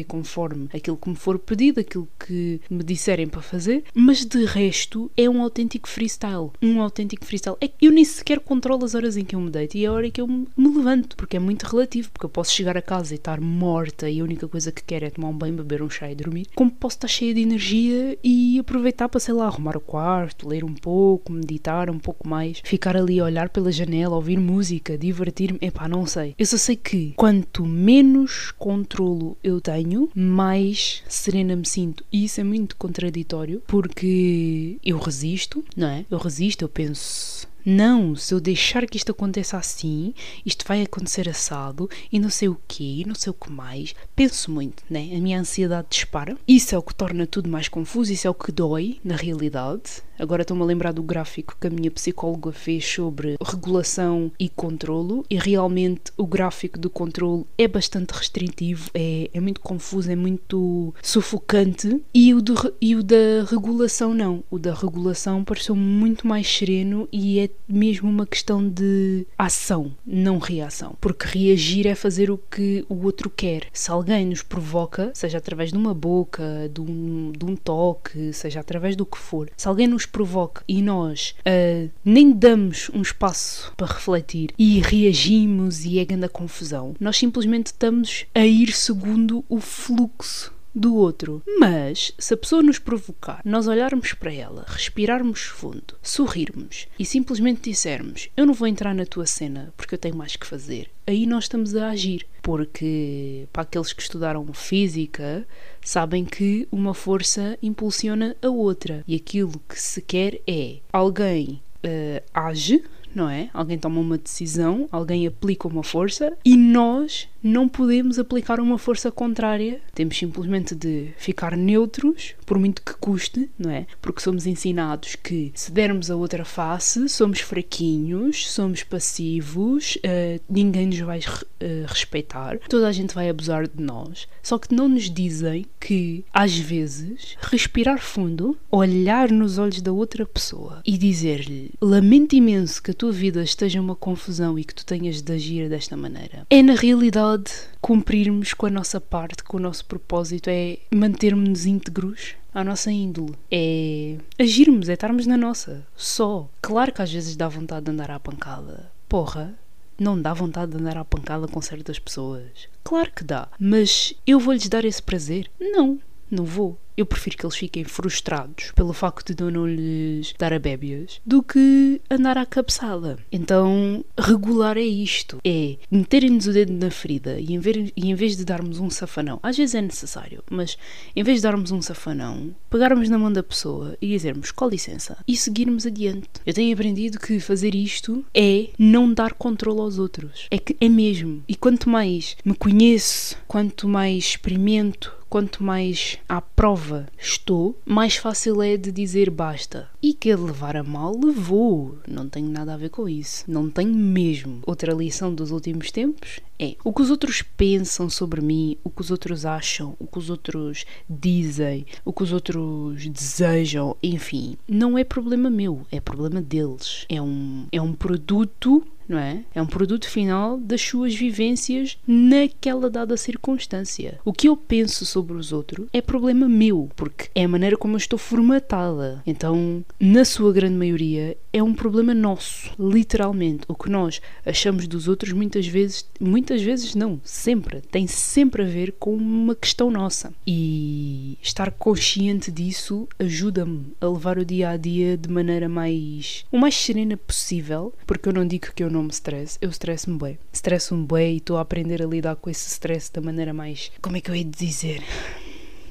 conforme 0.08 0.68
aquilo 0.74 0.98
que 0.98 1.10
me 1.10 1.16
for 1.16 1.38
pedido, 1.38 1.80
aquilo 1.80 2.08
que 2.20 2.60
me 2.68 2.84
disserem 2.84 3.28
para 3.28 3.44
fazer, 3.44 3.84
mas 3.94 4.26
de 4.26 4.44
resto 4.46 5.12
é 5.16 5.30
um 5.30 5.44
autêntico 5.44 5.88
freestyle. 5.88 6.50
Um 6.60 6.82
autêntico 6.82 7.24
freestyle. 7.24 7.58
É 7.62 7.68
que 7.68 7.86
eu 7.86 7.92
nem 7.92 8.04
sequer 8.04 8.40
controlo 8.40 8.84
as 8.84 8.96
horas 8.96 9.16
em 9.16 9.24
que 9.24 9.36
eu 9.36 9.40
me 9.40 9.52
deito 9.52 9.78
e 9.78 9.86
a 9.86 9.94
hora 9.94 10.08
em 10.08 10.12
que 10.12 10.22
eu 10.22 10.28
me 10.28 10.48
levanto, 10.58 11.16
porque 11.16 11.38
é 11.38 11.40
muito 11.40 11.64
relativo, 11.68 12.10
porque 12.12 12.26
eu 12.26 12.30
posso 12.30 12.52
chegar 12.52 12.76
a 12.76 12.82
casa 12.82 13.14
e 13.14 13.18
estar 13.18 13.40
morta 13.40 14.10
e 14.10 14.20
a 14.20 14.24
única 14.24 14.48
coisa 14.48 14.72
que 14.72 14.84
quero 14.84 15.06
é 15.06 15.12
tomar 15.12 15.28
um 15.28 15.38
banho, 15.38 15.54
beber 15.54 15.84
um 15.84 15.90
chá 15.90 16.12
e 16.12 16.16
dormir, 16.16 16.48
como 16.56 16.72
posso 16.72 16.98
estar 16.98 17.08
cheia 17.08 17.32
de 17.32 17.42
energia 17.42 18.18
e 18.24 18.55
aproveitar 18.60 19.10
para, 19.10 19.20
sei 19.20 19.34
lá, 19.34 19.46
arrumar 19.46 19.78
o 19.78 19.82
quarto, 19.82 20.48
ler 20.48 20.64
um 20.64 20.74
pouco, 20.74 21.32
meditar 21.32 21.90
um 21.90 22.00
pouco 22.00 22.28
mais, 22.28 22.62
ficar 22.64 22.96
ali 22.96 23.20
a 23.20 23.26
olhar 23.26 23.50
pela 23.50 23.72
janela, 23.72 24.16
ouvir 24.16 24.40
música, 24.40 24.98
divertir-me. 24.98 25.60
Epá, 25.62 25.88
não 25.88 26.06
sei. 26.06 26.36
Eu 26.38 26.46
só 26.46 26.58
sei 26.58 26.76
que 26.76 27.14
quanto 27.16 27.66
menos 27.66 28.52
controlo 28.52 29.38
eu 29.44 29.60
tenho, 29.62 30.10
mais 30.16 31.04
serena 31.08 31.56
me 31.56 31.66
sinto. 31.66 32.04
E 32.12 32.26
isso 32.26 32.42
é 32.42 32.44
muito 32.44 32.76
contraditório 32.76 33.62
porque 33.68 34.78
eu 34.84 34.98
resisto, 34.98 35.64
não 35.76 35.88
é? 35.88 36.06
Eu 36.10 36.18
resisto, 36.18 36.64
eu 36.64 36.70
penso 36.70 37.48
não, 37.66 38.16
se 38.16 38.34
eu 38.34 38.40
deixar 38.40 38.86
que 38.86 38.98
isto 38.98 39.12
aconteça 39.12 39.58
assim, 39.58 40.14
isto 40.46 40.64
vai 40.68 40.84
acontecer 40.84 41.28
assado 41.28 41.90
e 42.12 42.20
não 42.20 42.30
sei 42.30 42.48
o 42.48 42.62
quê, 42.68 43.04
não 43.08 43.16
sei 43.16 43.32
o 43.32 43.34
que 43.34 43.52
mais. 43.52 43.96
Penso 44.16 44.52
muito, 44.52 44.84
né? 44.88 45.10
A 45.16 45.20
minha 45.20 45.40
ansiedade 45.40 45.88
dispara. 45.90 46.38
Isso 46.48 46.76
é 46.76 46.78
o 46.78 46.84
que 46.84 46.94
torna 46.94 47.26
tudo 47.26 47.50
mais 47.50 47.68
confuso, 47.68 48.14
isso 48.14 48.28
é 48.28 48.30
o 48.30 48.36
que 48.36 48.52
dói 48.52 49.00
na 49.04 49.16
realidade. 49.16 50.04
Agora 50.18 50.42
estou-me 50.42 50.64
a 50.64 50.66
lembrar 50.66 50.94
do 50.94 51.04
gráfico 51.04 51.58
que 51.60 51.68
a 51.68 51.70
minha 51.70 51.92
psicóloga 51.92 52.52
fez 52.52 52.86
sobre 52.86 53.36
regulação 53.44 54.32
e 54.40 54.50
controlo, 54.50 55.26
e 55.30 55.38
realmente 55.38 56.12
o 56.18 56.26
gráfico 56.26 56.80
do 56.80 56.90
controlo 56.90 57.48
é 57.58 57.68
bastante 57.68 58.12
restritivo, 58.12 58.90
é, 58.94 59.30
é 59.34 59.40
muito 59.40 59.62
confuso, 59.62 60.12
é 60.12 60.16
muito 60.16 60.94
sufocante, 61.02 62.02
e 62.14 62.34
o, 62.34 62.42
do, 62.42 62.56
e 62.82 62.96
o 62.96 63.04
da 63.04 63.44
regulação 63.50 64.14
não. 64.14 64.44
O 64.50 64.58
da 64.58 64.74
regulação 64.74 65.44
pareceu 65.44 65.76
muito 65.76 66.28
mais 66.28 66.48
sereno 66.48 67.08
e 67.12 67.40
é 67.40 67.50
mesmo 67.68 68.10
uma 68.10 68.26
questão 68.26 68.68
de 68.68 69.28
ação, 69.38 69.92
não 70.06 70.38
reação. 70.38 70.96
Porque 71.02 71.28
reagir 71.28 71.88
é 71.88 71.96
fazer 71.96 72.32
o 72.32 72.38
que 72.38 72.86
o 72.88 73.04
outro 73.06 73.30
quer. 73.30 73.68
Se 73.74 73.92
alguém 73.92 74.26
nos 74.26 74.42
provoca, 74.42 75.12
seja 75.14 75.38
através 75.38 75.72
de 75.72 75.78
uma 75.78 75.94
boca, 75.94 76.70
de 76.74 76.82
um, 76.82 77.32
de 77.32 77.46
um 77.46 77.56
toque, 77.56 78.32
seja 78.34 78.60
através 78.60 78.96
do 78.96 79.06
que 79.06 79.18
for, 79.18 79.50
se 79.56 79.68
alguém 79.68 79.88
nos 79.88 80.05
provoca 80.06 80.64
e 80.68 80.82
nós 80.82 81.36
uh, 81.40 81.90
nem 82.04 82.32
damos 82.32 82.90
um 82.94 83.02
espaço 83.02 83.74
para 83.76 83.88
refletir 83.88 84.52
e 84.58 84.80
reagimos 84.80 85.86
e 85.86 86.00
é 86.00 86.06
grande 86.06 86.26
a 86.26 86.30
confusão, 86.30 86.96
nós 87.00 87.18
simplesmente 87.18 87.68
estamos 87.68 88.26
a 88.34 88.46
ir 88.46 88.72
segundo 88.72 89.44
o 89.50 89.60
fluxo 89.60 90.56
do 90.76 90.96
outro. 90.96 91.42
Mas, 91.58 92.14
se 92.20 92.34
a 92.34 92.38
pessoa 92.38 92.62
nos 92.62 92.78
provocar, 92.78 93.42
nós 93.46 93.66
olharmos 93.68 94.14
para 94.14 94.34
ela, 94.34 94.66
respirarmos 94.68 95.44
fundo, 95.44 95.96
sorrirmos 96.04 96.88
e 97.00 97.06
simplesmente 97.06 97.70
dissermos: 97.70 98.30
Eu 98.36 98.46
não 98.46 98.54
vou 98.54 98.68
entrar 98.68 98.94
na 98.94 99.06
tua 99.06 99.26
cena 99.26 99.74
porque 99.78 99.96
eu 99.96 100.00
tenho 100.00 100.18
mais 100.18 100.36
que 100.36 100.46
fazer, 100.46 100.90
aí 101.08 101.26
nós 101.26 101.46
estamos 101.46 101.76
a 101.76 101.90
agir. 101.90 102.28
Porque, 102.46 103.48
para 103.52 103.64
aqueles 103.64 103.92
que 103.92 104.04
estudaram 104.04 104.46
física, 104.54 105.48
sabem 105.82 106.24
que 106.24 106.68
uma 106.72 106.94
força 106.94 107.58
impulsiona 107.60 108.36
a 108.40 108.50
outra. 108.50 109.04
E 109.08 109.16
aquilo 109.16 109.60
que 109.68 109.82
se 109.82 110.00
quer 110.00 110.40
é 110.46 110.78
alguém 110.94 111.60
uh, 111.84 112.24
age 112.32 112.84
não 113.16 113.30
é? 113.30 113.50
Alguém 113.54 113.78
toma 113.78 114.00
uma 114.00 114.18
decisão, 114.18 114.88
alguém 114.92 115.26
aplica 115.26 115.68
uma 115.68 115.84
força 115.84 116.38
e 116.44 116.58
nós 116.58 117.28
não 117.46 117.70
podemos 117.70 118.18
aplicar 118.18 118.60
uma 118.60 118.78
força 118.78 119.12
contrária. 119.12 119.80
Temos 119.94 120.18
simplesmente 120.18 120.74
de 120.74 121.14
ficar 121.16 121.56
neutros, 121.56 122.34
por 122.44 122.58
muito 122.58 122.82
que 122.82 122.94
custe, 122.96 123.50
não 123.58 123.70
é? 123.70 123.86
Porque 124.02 124.20
somos 124.20 124.48
ensinados 124.48 125.16
que 125.16 125.52
se 125.54 125.72
dermos 125.72 126.10
a 126.10 126.16
outra 126.16 126.44
face, 126.44 127.08
somos 127.08 127.40
fraquinhos, 127.42 128.50
somos 128.50 128.82
passivos, 128.82 129.96
uh, 129.98 130.42
ninguém 130.50 130.88
nos 130.88 131.00
vai 131.00 131.20
uh, 131.20 131.86
respeitar, 131.86 132.58
toda 132.68 132.88
a 132.88 132.92
gente 132.92 133.14
vai 133.14 133.30
abusar 133.30 133.68
de 133.68 133.82
nós. 133.82 134.28
Só 134.42 134.58
que 134.58 134.74
não 134.74 134.88
nos 134.88 135.10
dizem 135.10 135.68
que, 135.80 136.26
às 136.34 136.58
vezes, 136.58 137.38
respirar 137.40 138.02
fundo, 138.02 138.58
olhar 138.72 139.32
nos 139.32 139.60
olhos 139.60 139.82
da 139.82 139.92
outra 139.92 140.26
pessoa 140.26 140.82
e 140.84 140.98
dizer-lhe: 140.98 141.72
Lamento 141.80 142.36
imenso 142.36 142.82
que 142.82 142.90
a 142.90 142.94
tua 142.94 143.05
vida 143.12 143.44
esteja 143.44 143.82
uma 143.82 143.96
confusão 143.96 144.58
e 144.58 144.64
que 144.64 144.74
tu 144.74 144.86
tenhas 144.86 145.22
de 145.22 145.34
agir 145.34 145.70
desta 145.70 145.96
maneira. 145.96 146.46
É, 146.50 146.62
na 146.62 146.74
realidade, 146.74 147.52
cumprirmos 147.82 148.54
com 148.54 148.66
a 148.66 148.70
nossa 148.70 149.00
parte, 149.00 149.44
com 149.44 149.58
o 149.58 149.60
nosso 149.60 149.86
propósito, 149.86 150.50
é 150.50 150.78
mantermos-nos 150.94 151.66
íntegros 151.66 152.36
à 152.54 152.64
nossa 152.64 152.92
índole. 152.92 153.34
É 153.52 154.18
agirmos, 154.40 154.90
é 154.90 154.94
estarmos 154.94 155.26
na 155.28 155.38
nossa. 155.38 155.86
Só. 155.96 156.50
Claro 156.62 156.94
que 156.94 157.02
às 157.02 157.12
vezes 157.12 157.36
dá 157.36 157.48
vontade 157.48 157.86
de 157.86 157.92
andar 157.92 158.12
à 158.12 158.20
pancada. 158.20 158.92
Porra, 159.08 159.54
não 160.00 160.22
dá 160.22 160.34
vontade 160.34 160.72
de 160.72 160.78
andar 160.78 160.98
à 160.98 161.06
pancada 161.06 161.48
com 161.48 161.62
certas 161.62 162.00
pessoas. 162.00 162.68
Claro 162.84 163.12
que 163.12 163.24
dá. 163.24 163.48
Mas 163.60 164.14
eu 164.26 164.40
vou-lhes 164.40 164.68
dar 164.68 164.86
esse 164.86 165.02
prazer? 165.02 165.50
Não, 165.60 166.00
não 166.30 166.46
vou 166.46 166.78
eu 166.98 167.06
prefiro 167.06 167.38
que 167.38 167.46
eles 167.46 167.56
fiquem 167.56 167.84
frustrados 167.84 168.72
pelo 168.76 168.94
facto 168.94 169.34
de 169.34 169.44
eu 169.44 169.52
não 169.52 169.68
lhes 169.68 170.34
dar 170.38 170.54
a 170.54 170.60
bébias 170.60 171.20
do 171.26 171.44
que 171.44 172.02
andar 172.10 172.38
à 172.38 172.46
cabeçada. 172.46 173.18
Então, 173.32 174.04
regular 174.18 174.78
é 174.78 174.82
isto: 174.82 175.40
é 175.44 175.78
meterem-nos 175.90 176.48
o 176.48 176.54
dedo 176.54 176.74
na 176.74 176.90
ferida 176.90 177.40
e 177.40 177.54
em, 177.54 177.60
vez, 177.60 177.92
e 177.96 178.10
em 178.10 178.16
vez 178.16 178.38
de 178.38 178.46
darmos 178.46 178.80
um 178.80 178.90
safanão, 178.90 179.40
às 179.42 179.58
vezes 179.58 179.76
é 179.76 179.82
necessário, 179.82 180.44
mas 180.50 180.78
em 181.16 181.24
vez 181.24 181.40
de 181.40 181.44
darmos 181.44 181.72
um 181.72 181.82
safanão, 181.82 182.56
pegarmos 182.70 183.10
na 183.10 183.18
mão 183.18 183.32
da 183.32 183.44
pessoa 183.44 183.98
e 184.02 184.08
dizermos 184.08 184.52
com 184.52 184.68
licença 184.68 185.18
e 185.28 185.36
seguirmos 185.36 185.86
adiante. 185.86 186.30
Eu 186.46 186.54
tenho 186.54 186.74
aprendido 186.74 187.20
que 187.20 187.40
fazer 187.40 187.76
isto 187.76 188.26
é 188.34 188.70
não 188.78 189.14
dar 189.14 189.34
controle 189.34 189.80
aos 189.80 189.98
outros. 189.98 190.48
É 190.52 190.58
que 190.58 190.76
é 190.80 190.90
mesmo. 190.90 191.44
E 191.48 191.56
quanto 191.56 191.90
mais 191.90 192.36
me 192.44 192.56
conheço, 192.56 193.38
quanto 193.48 193.88
mais 193.88 194.24
experimento, 194.26 195.14
quanto 195.30 195.64
mais 195.64 196.18
à 196.30 196.40
prova 196.40 196.85
estou, 197.18 197.80
mais 197.86 198.16
fácil 198.16 198.62
é 198.62 198.78
de 198.78 198.92
dizer 198.92 199.30
basta. 199.30 199.90
E 200.02 200.14
que 200.14 200.36
levar 200.36 200.76
a 200.78 200.84
mal, 200.84 201.18
levou. 201.18 201.98
Não 202.08 202.30
tenho 202.30 202.50
nada 202.50 202.74
a 202.74 202.78
ver 202.78 202.90
com 202.90 203.08
isso. 203.10 203.44
Não 203.48 203.70
tenho 203.70 203.94
mesmo. 203.94 204.60
Outra 204.66 204.94
lição 204.94 205.34
dos 205.34 205.52
últimos 205.52 205.92
tempos 205.92 206.40
é 206.60 206.76
o 206.84 206.94
que 206.94 207.02
os 207.02 207.10
outros 207.10 207.42
pensam 207.42 208.10
sobre 208.10 208.42
mim, 208.42 208.78
o 208.84 208.90
que 208.90 209.02
os 209.02 209.12
outros 209.12 209.46
acham, 209.46 209.96
o 210.00 210.08
que 210.08 210.18
os 210.18 210.30
outros 210.30 210.86
dizem, 211.10 211.86
o 212.04 212.14
que 212.14 212.24
os 212.24 212.32
outros 212.32 213.08
desejam, 213.08 213.96
enfim, 214.02 214.58
não 214.68 214.98
é 214.98 215.04
problema 215.04 215.50
meu, 215.50 215.86
é 215.92 216.00
problema 216.00 216.42
deles. 216.42 217.06
É 217.10 217.22
um, 217.22 217.68
é 217.72 217.82
um 217.82 217.94
produto 217.94 218.86
não 219.08 219.20
é? 219.20 219.44
É 219.54 219.62
um 219.62 219.68
produto 219.68 220.10
final 220.10 220.58
das 220.58 220.82
suas 220.82 221.14
vivências 221.14 221.98
naquela 222.08 222.90
dada 222.90 223.16
circunstância. 223.16 224.20
O 224.26 224.34
que 224.34 224.50
eu 224.50 224.58
penso 224.58 225.06
sobre 225.06 225.38
os 225.38 225.54
outros 225.54 225.88
é 225.94 226.02
problema 226.02 226.48
meu, 226.50 226.90
porque 226.96 227.30
é 227.36 227.44
a 227.44 227.48
maneira 227.48 227.78
como 227.78 227.94
eu 227.94 228.00
estou 228.00 228.18
formatada. 228.18 229.22
Então, 229.26 229.84
na 230.00 230.26
sua 230.26 230.52
grande 230.52 230.76
maioria, 230.76 231.38
é 231.54 231.64
um 231.64 231.74
problema 231.74 232.14
nosso, 232.14 232.72
literalmente. 232.80 233.64
O 233.68 233.76
que 233.76 233.90
nós 233.90 234.22
achamos 234.46 234.88
dos 234.88 235.08
outros 235.08 235.32
muitas 235.34 235.68
vezes, 235.68 236.06
muitas 236.46 236.62
vezes 236.62 236.94
não, 236.94 237.20
sempre, 237.24 237.82
tem 237.82 238.06
sempre 238.06 238.62
a 238.62 238.66
ver 238.66 238.94
com 239.00 239.16
uma 239.16 239.56
questão 239.56 239.90
nossa. 239.90 240.32
E 240.46 241.40
estar 241.42 241.72
consciente 241.72 242.52
disso 242.52 243.08
ajuda-me 243.18 243.88
a 244.00 244.08
levar 244.08 244.38
o 244.38 244.46
dia 244.46 244.70
a 244.70 244.78
dia 244.78 245.18
de 245.18 245.28
maneira 245.28 245.68
mais 245.68 246.46
o 246.52 246.58
mais 246.60 246.76
serena 246.76 247.18
possível, 247.18 247.92
porque 248.06 248.30
eu 248.30 248.34
não 248.34 248.46
digo 248.46 248.68
que 248.76 248.84
eu 248.84 248.92
não 248.92 249.02
me 249.02 249.10
stress, 249.10 249.58
eu 249.60 249.72
stresso-me 249.72 250.20
bem. 250.20 250.38
Stresso-me 250.54 251.08
bem 251.08 251.34
e 251.34 251.38
estou 251.38 251.58
a 251.58 251.62
aprender 251.62 252.04
a 252.04 252.06
lidar 252.06 252.36
com 252.36 252.48
esse 252.48 252.70
stress 252.70 253.12
da 253.12 253.22
maneira 253.22 253.52
mais, 253.52 253.92
como 254.00 254.16
é 254.16 254.22
que 254.22 254.30
eu 254.30 254.36
hei 254.36 254.44
de 254.44 254.52
dizer? 254.68 255.02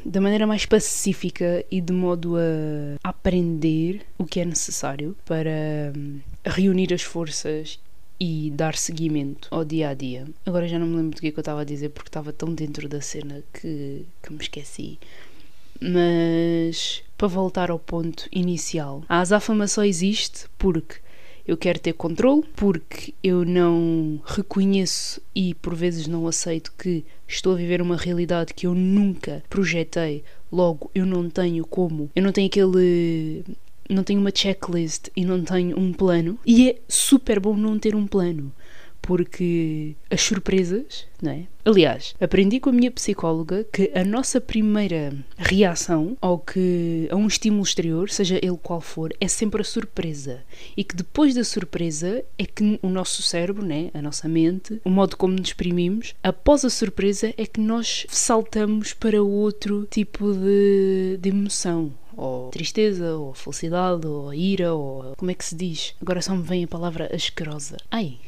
da 0.04 0.20
maneira 0.20 0.46
mais 0.46 0.66
pacífica 0.66 1.64
e 1.70 1.80
de 1.80 1.92
modo 1.92 2.36
a 2.36 3.08
aprender 3.08 4.02
o 4.18 4.26
que 4.26 4.38
é 4.38 4.44
necessário 4.44 5.16
para 5.24 5.50
hum, 5.96 6.20
reunir 6.44 6.92
as 6.92 7.02
forças 7.02 7.78
e 8.18 8.50
dar 8.54 8.76
seguimento 8.76 9.48
ao 9.50 9.64
dia 9.64 9.88
a 9.88 9.94
dia. 9.94 10.26
Agora 10.46 10.68
já 10.68 10.78
não 10.78 10.86
me 10.86 10.96
lembro 10.96 11.16
do 11.16 11.20
que, 11.20 11.28
é 11.28 11.30
que 11.30 11.38
eu 11.38 11.42
estava 11.42 11.62
a 11.62 11.64
dizer 11.64 11.90
porque 11.90 12.08
estava 12.08 12.32
tão 12.32 12.54
dentro 12.54 12.88
da 12.88 13.00
cena 13.00 13.42
que, 13.52 14.04
que 14.22 14.32
me 14.32 14.38
esqueci. 14.40 14.98
Mas 15.80 17.02
para 17.16 17.28
voltar 17.28 17.70
ao 17.70 17.78
ponto 17.78 18.28
inicial, 18.32 19.02
a 19.08 19.20
azáfama 19.20 19.66
só 19.66 19.84
existe 19.84 20.46
porque 20.56 20.96
eu 21.46 21.56
quero 21.58 21.78
ter 21.78 21.92
controle, 21.92 22.42
porque 22.56 23.12
eu 23.22 23.44
não 23.44 24.20
reconheço 24.24 25.20
e 25.34 25.54
por 25.54 25.74
vezes 25.74 26.06
não 26.06 26.26
aceito 26.26 26.72
que 26.78 27.04
estou 27.28 27.52
a 27.52 27.56
viver 27.56 27.82
uma 27.82 27.96
realidade 27.96 28.54
que 28.54 28.66
eu 28.66 28.74
nunca 28.74 29.42
projetei. 29.50 30.24
Logo, 30.50 30.90
eu 30.94 31.04
não 31.04 31.28
tenho 31.28 31.66
como, 31.66 32.10
eu 32.14 32.22
não 32.22 32.32
tenho 32.32 32.46
aquele 32.46 33.44
não 33.88 34.02
tenho 34.02 34.20
uma 34.20 34.32
checklist 34.34 35.08
e 35.16 35.24
não 35.24 35.42
tenho 35.42 35.78
um 35.78 35.92
plano. 35.92 36.38
E 36.44 36.70
é 36.70 36.76
super 36.88 37.38
bom 37.40 37.56
não 37.56 37.78
ter 37.78 37.94
um 37.94 38.06
plano, 38.06 38.52
porque 39.04 39.94
as 40.10 40.22
surpresas, 40.22 41.06
não 41.20 41.30
é? 41.30 41.42
Aliás, 41.62 42.14
aprendi 42.18 42.58
com 42.58 42.70
a 42.70 42.72
minha 42.72 42.90
psicóloga 42.90 43.66
que 43.70 43.90
a 43.94 44.02
nossa 44.02 44.40
primeira 44.40 45.14
reação 45.36 46.16
ao 46.20 46.38
que 46.38 47.06
a 47.10 47.16
um 47.16 47.26
estímulo 47.26 47.62
exterior, 47.62 48.08
seja 48.08 48.36
ele 48.36 48.58
qual 48.62 48.80
for, 48.80 49.14
é 49.20 49.28
sempre 49.28 49.60
a 49.60 49.64
surpresa. 49.64 50.42
E 50.74 50.82
que 50.82 50.96
depois 50.96 51.34
da 51.34 51.44
surpresa 51.44 52.24
é 52.38 52.46
que 52.46 52.78
o 52.82 52.88
nosso 52.88 53.22
cérebro, 53.22 53.64
né, 53.64 53.90
a 53.92 54.00
nossa 54.00 54.26
mente, 54.26 54.80
o 54.84 54.90
modo 54.90 55.16
como 55.16 55.34
nos 55.34 55.48
exprimimos, 55.48 56.14
após 56.22 56.64
a 56.64 56.70
surpresa 56.70 57.32
é 57.36 57.46
que 57.46 57.60
nós 57.60 58.06
saltamos 58.08 58.94
para 58.94 59.22
outro 59.22 59.86
tipo 59.90 60.32
de, 60.32 61.18
de 61.20 61.28
emoção 61.28 61.92
ou 62.16 62.48
tristeza, 62.50 63.16
ou 63.16 63.34
felicidade, 63.34 64.06
ou 64.06 64.32
ira, 64.32 64.72
ou 64.72 65.14
como 65.16 65.30
é 65.30 65.34
que 65.34 65.44
se 65.44 65.54
diz? 65.54 65.94
Agora 66.00 66.22
só 66.22 66.34
me 66.34 66.42
vem 66.42 66.64
a 66.64 66.68
palavra 66.68 67.10
asquerosa. 67.14 67.76
Ai, 67.90 68.18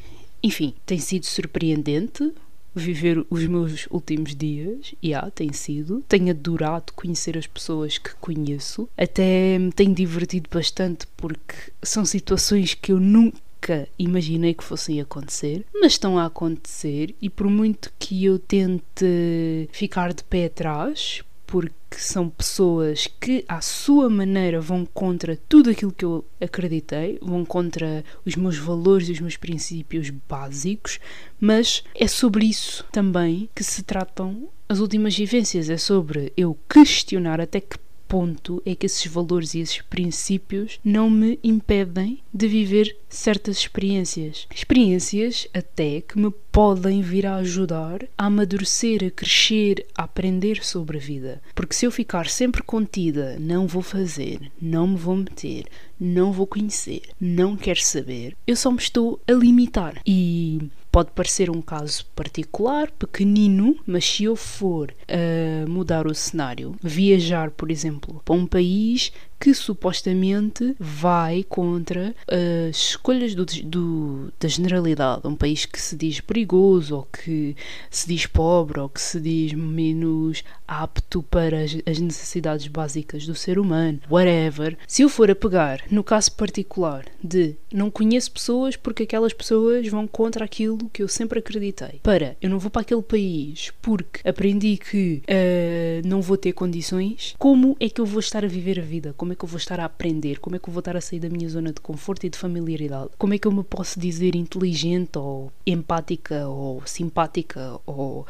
enfim, 0.47 0.73
tem 0.85 0.97
sido 0.97 1.25
surpreendente 1.25 2.33
viver 2.77 3.25
os 3.29 3.45
meus 3.47 3.87
últimos 3.89 4.35
dias, 4.35 4.93
e 5.01 5.09
yeah, 5.09 5.29
tem 5.31 5.51
sido. 5.51 6.03
Tenho 6.07 6.29
adorado 6.29 6.93
conhecer 6.93 7.37
as 7.37 7.47
pessoas 7.47 7.97
que 7.97 8.13
conheço, 8.15 8.87
até 8.97 9.57
me 9.57 9.71
tenho 9.71 9.93
divertido 9.93 10.49
bastante 10.51 11.07
porque 11.17 11.55
são 11.81 12.05
situações 12.05 12.73
que 12.73 12.91
eu 12.91 12.99
nunca 12.99 13.87
imaginei 13.97 14.53
que 14.53 14.63
fossem 14.63 15.01
acontecer, 15.01 15.65
mas 15.73 15.93
estão 15.93 16.17
a 16.17 16.25
acontecer. 16.25 17.15
E 17.21 17.29
por 17.29 17.49
muito 17.49 17.91
que 17.99 18.23
eu 18.23 18.39
tente 18.39 19.67
ficar 19.71 20.13
de 20.13 20.23
pé 20.23 20.45
atrás, 20.45 21.21
porque 21.47 21.73
são 21.97 22.29
pessoas 22.29 23.07
que, 23.19 23.45
à 23.47 23.61
sua 23.61 24.09
maneira, 24.09 24.59
vão 24.59 24.85
contra 24.85 25.39
tudo 25.47 25.69
aquilo 25.69 25.93
que 25.93 26.03
eu 26.03 26.23
acreditei, 26.39 27.17
vão 27.21 27.45
contra 27.45 28.03
os 28.25 28.35
meus 28.35 28.57
valores 28.57 29.07
e 29.07 29.13
os 29.13 29.21
meus 29.21 29.37
princípios 29.37 30.09
básicos, 30.09 30.99
mas 31.39 31.83
é 31.95 32.05
sobre 32.05 32.45
isso 32.45 32.85
também 32.91 33.49
que 33.55 33.63
se 33.63 33.81
tratam 33.81 34.49
as 34.67 34.79
últimas 34.79 35.15
vivências. 35.15 35.69
É 35.69 35.77
sobre 35.77 36.33
eu 36.35 36.57
questionar 36.69 37.39
até 37.39 37.61
que 37.61 37.77
ponto 38.07 38.61
é 38.65 38.73
que 38.73 38.85
esses 38.85 39.05
valores 39.07 39.53
e 39.53 39.59
esses 39.59 39.81
princípios 39.81 40.79
não 40.83 41.09
me 41.09 41.39
impedem 41.43 42.19
de 42.33 42.47
viver 42.47 42.95
certas 43.09 43.57
experiências. 43.57 44.47
Experiências 44.53 45.47
até 45.53 46.01
que 46.01 46.17
me 46.17 46.31
podem 46.51 47.01
vir 47.01 47.25
a 47.25 47.35
ajudar 47.37 48.03
a 48.17 48.25
amadurecer, 48.25 49.03
a 49.03 49.11
crescer, 49.11 49.85
a 49.95 50.03
aprender 50.03 50.63
sobre 50.63 50.97
a 50.97 51.01
vida. 51.01 51.41
Porque 51.53 51.75
se 51.75 51.85
eu 51.85 51.91
ficar 51.91 52.27
sempre 52.27 52.63
contida, 52.63 53.37
não 53.39 53.67
vou 53.67 53.81
fazer, 53.81 54.51
não 54.61 54.87
me 54.87 54.97
vou 54.97 55.15
meter, 55.15 55.65
não 55.99 56.31
vou 56.31 56.47
conhecer, 56.47 57.01
não 57.19 57.55
quero 57.55 57.81
saber, 57.81 58.35
eu 58.45 58.55
só 58.55 58.71
me 58.71 58.77
estou 58.77 59.19
a 59.27 59.31
limitar. 59.33 60.01
E 60.05 60.69
pode 60.97 61.11
parecer 61.11 61.51
um 61.51 61.61
caso 61.61 62.03
particular, 62.15 62.89
pequenino, 62.89 63.77
mas 63.85 64.03
se 64.03 64.23
eu 64.23 64.35
for 64.35 64.89
uh, 64.89 65.69
mudar 65.69 66.07
o 66.07 66.15
cenário, 66.15 66.75
viajar, 66.81 67.51
por 67.51 67.69
exemplo, 67.69 68.19
para 68.25 68.33
um 68.33 68.47
país 68.47 69.11
que 69.39 69.53
supostamente 69.53 70.75
vai 70.79 71.43
contra 71.43 72.15
as 72.27 72.75
escolhas 72.75 73.35
do, 73.35 73.45
do, 73.45 74.33
da 74.39 74.47
generalidade. 74.47 75.27
Um 75.27 75.35
país 75.35 75.65
que 75.65 75.81
se 75.81 75.95
diz 75.95 76.19
perigoso, 76.19 76.97
ou 76.97 77.03
que 77.03 77.55
se 77.89 78.07
diz 78.07 78.25
pobre, 78.25 78.79
ou 78.79 78.89
que 78.89 79.01
se 79.01 79.19
diz 79.19 79.53
menos 79.53 80.43
apto 80.67 81.23
para 81.23 81.63
as, 81.63 81.77
as 81.85 81.99
necessidades 81.99 82.67
básicas 82.67 83.25
do 83.25 83.33
ser 83.33 83.57
humano, 83.57 83.99
whatever. 84.09 84.77
Se 84.87 85.01
eu 85.01 85.09
for 85.09 85.31
a 85.31 85.35
pegar 85.35 85.83
no 85.89 86.03
caso 86.03 86.31
particular 86.33 87.05
de 87.23 87.55
não 87.71 87.89
conheço 87.89 88.31
pessoas 88.31 88.75
porque 88.75 89.03
aquelas 89.03 89.33
pessoas 89.33 89.87
vão 89.87 90.07
contra 90.07 90.43
aquilo 90.43 90.89
que 90.89 91.01
eu 91.01 91.07
sempre 91.07 91.39
acreditei, 91.39 91.99
para 92.03 92.35
eu 92.41 92.49
não 92.49 92.59
vou 92.59 92.69
para 92.69 92.81
aquele 92.81 93.01
país 93.01 93.71
porque 93.81 94.27
aprendi 94.27 94.77
que 94.77 95.21
uh, 95.23 96.07
não 96.07 96.21
vou 96.21 96.37
ter 96.37 96.51
condições, 96.51 97.35
como 97.37 97.75
é 97.79 97.87
que 97.89 98.01
eu 98.01 98.05
vou 98.05 98.19
estar 98.19 98.43
a 98.43 98.47
viver 98.47 98.79
a 98.79 98.83
vida? 98.83 99.13
Como 99.15 99.26
como 99.27 99.33
é 99.33 99.35
que 99.35 99.43
eu 99.43 99.49
vou 99.49 99.57
estar 99.57 99.79
a 99.79 99.85
aprender, 99.85 100.39
como 100.39 100.55
é 100.55 100.59
que 100.59 100.69
eu 100.69 100.73
vou 100.73 100.79
estar 100.79 100.95
a 100.95 101.01
sair 101.01 101.19
da 101.19 101.29
minha 101.29 101.49
zona 101.49 101.73
de 101.73 101.81
conforto 101.81 102.25
e 102.25 102.29
de 102.29 102.37
familiaridade, 102.37 103.09
como 103.17 103.33
é 103.33 103.37
que 103.37 103.45
eu 103.45 103.51
me 103.51 103.63
posso 103.63 103.99
dizer 103.99 104.35
inteligente 104.35 105.17
ou 105.17 105.51
empática 105.65 106.47
ou 106.47 106.81
simpática 106.85 107.77
ou 107.85 108.25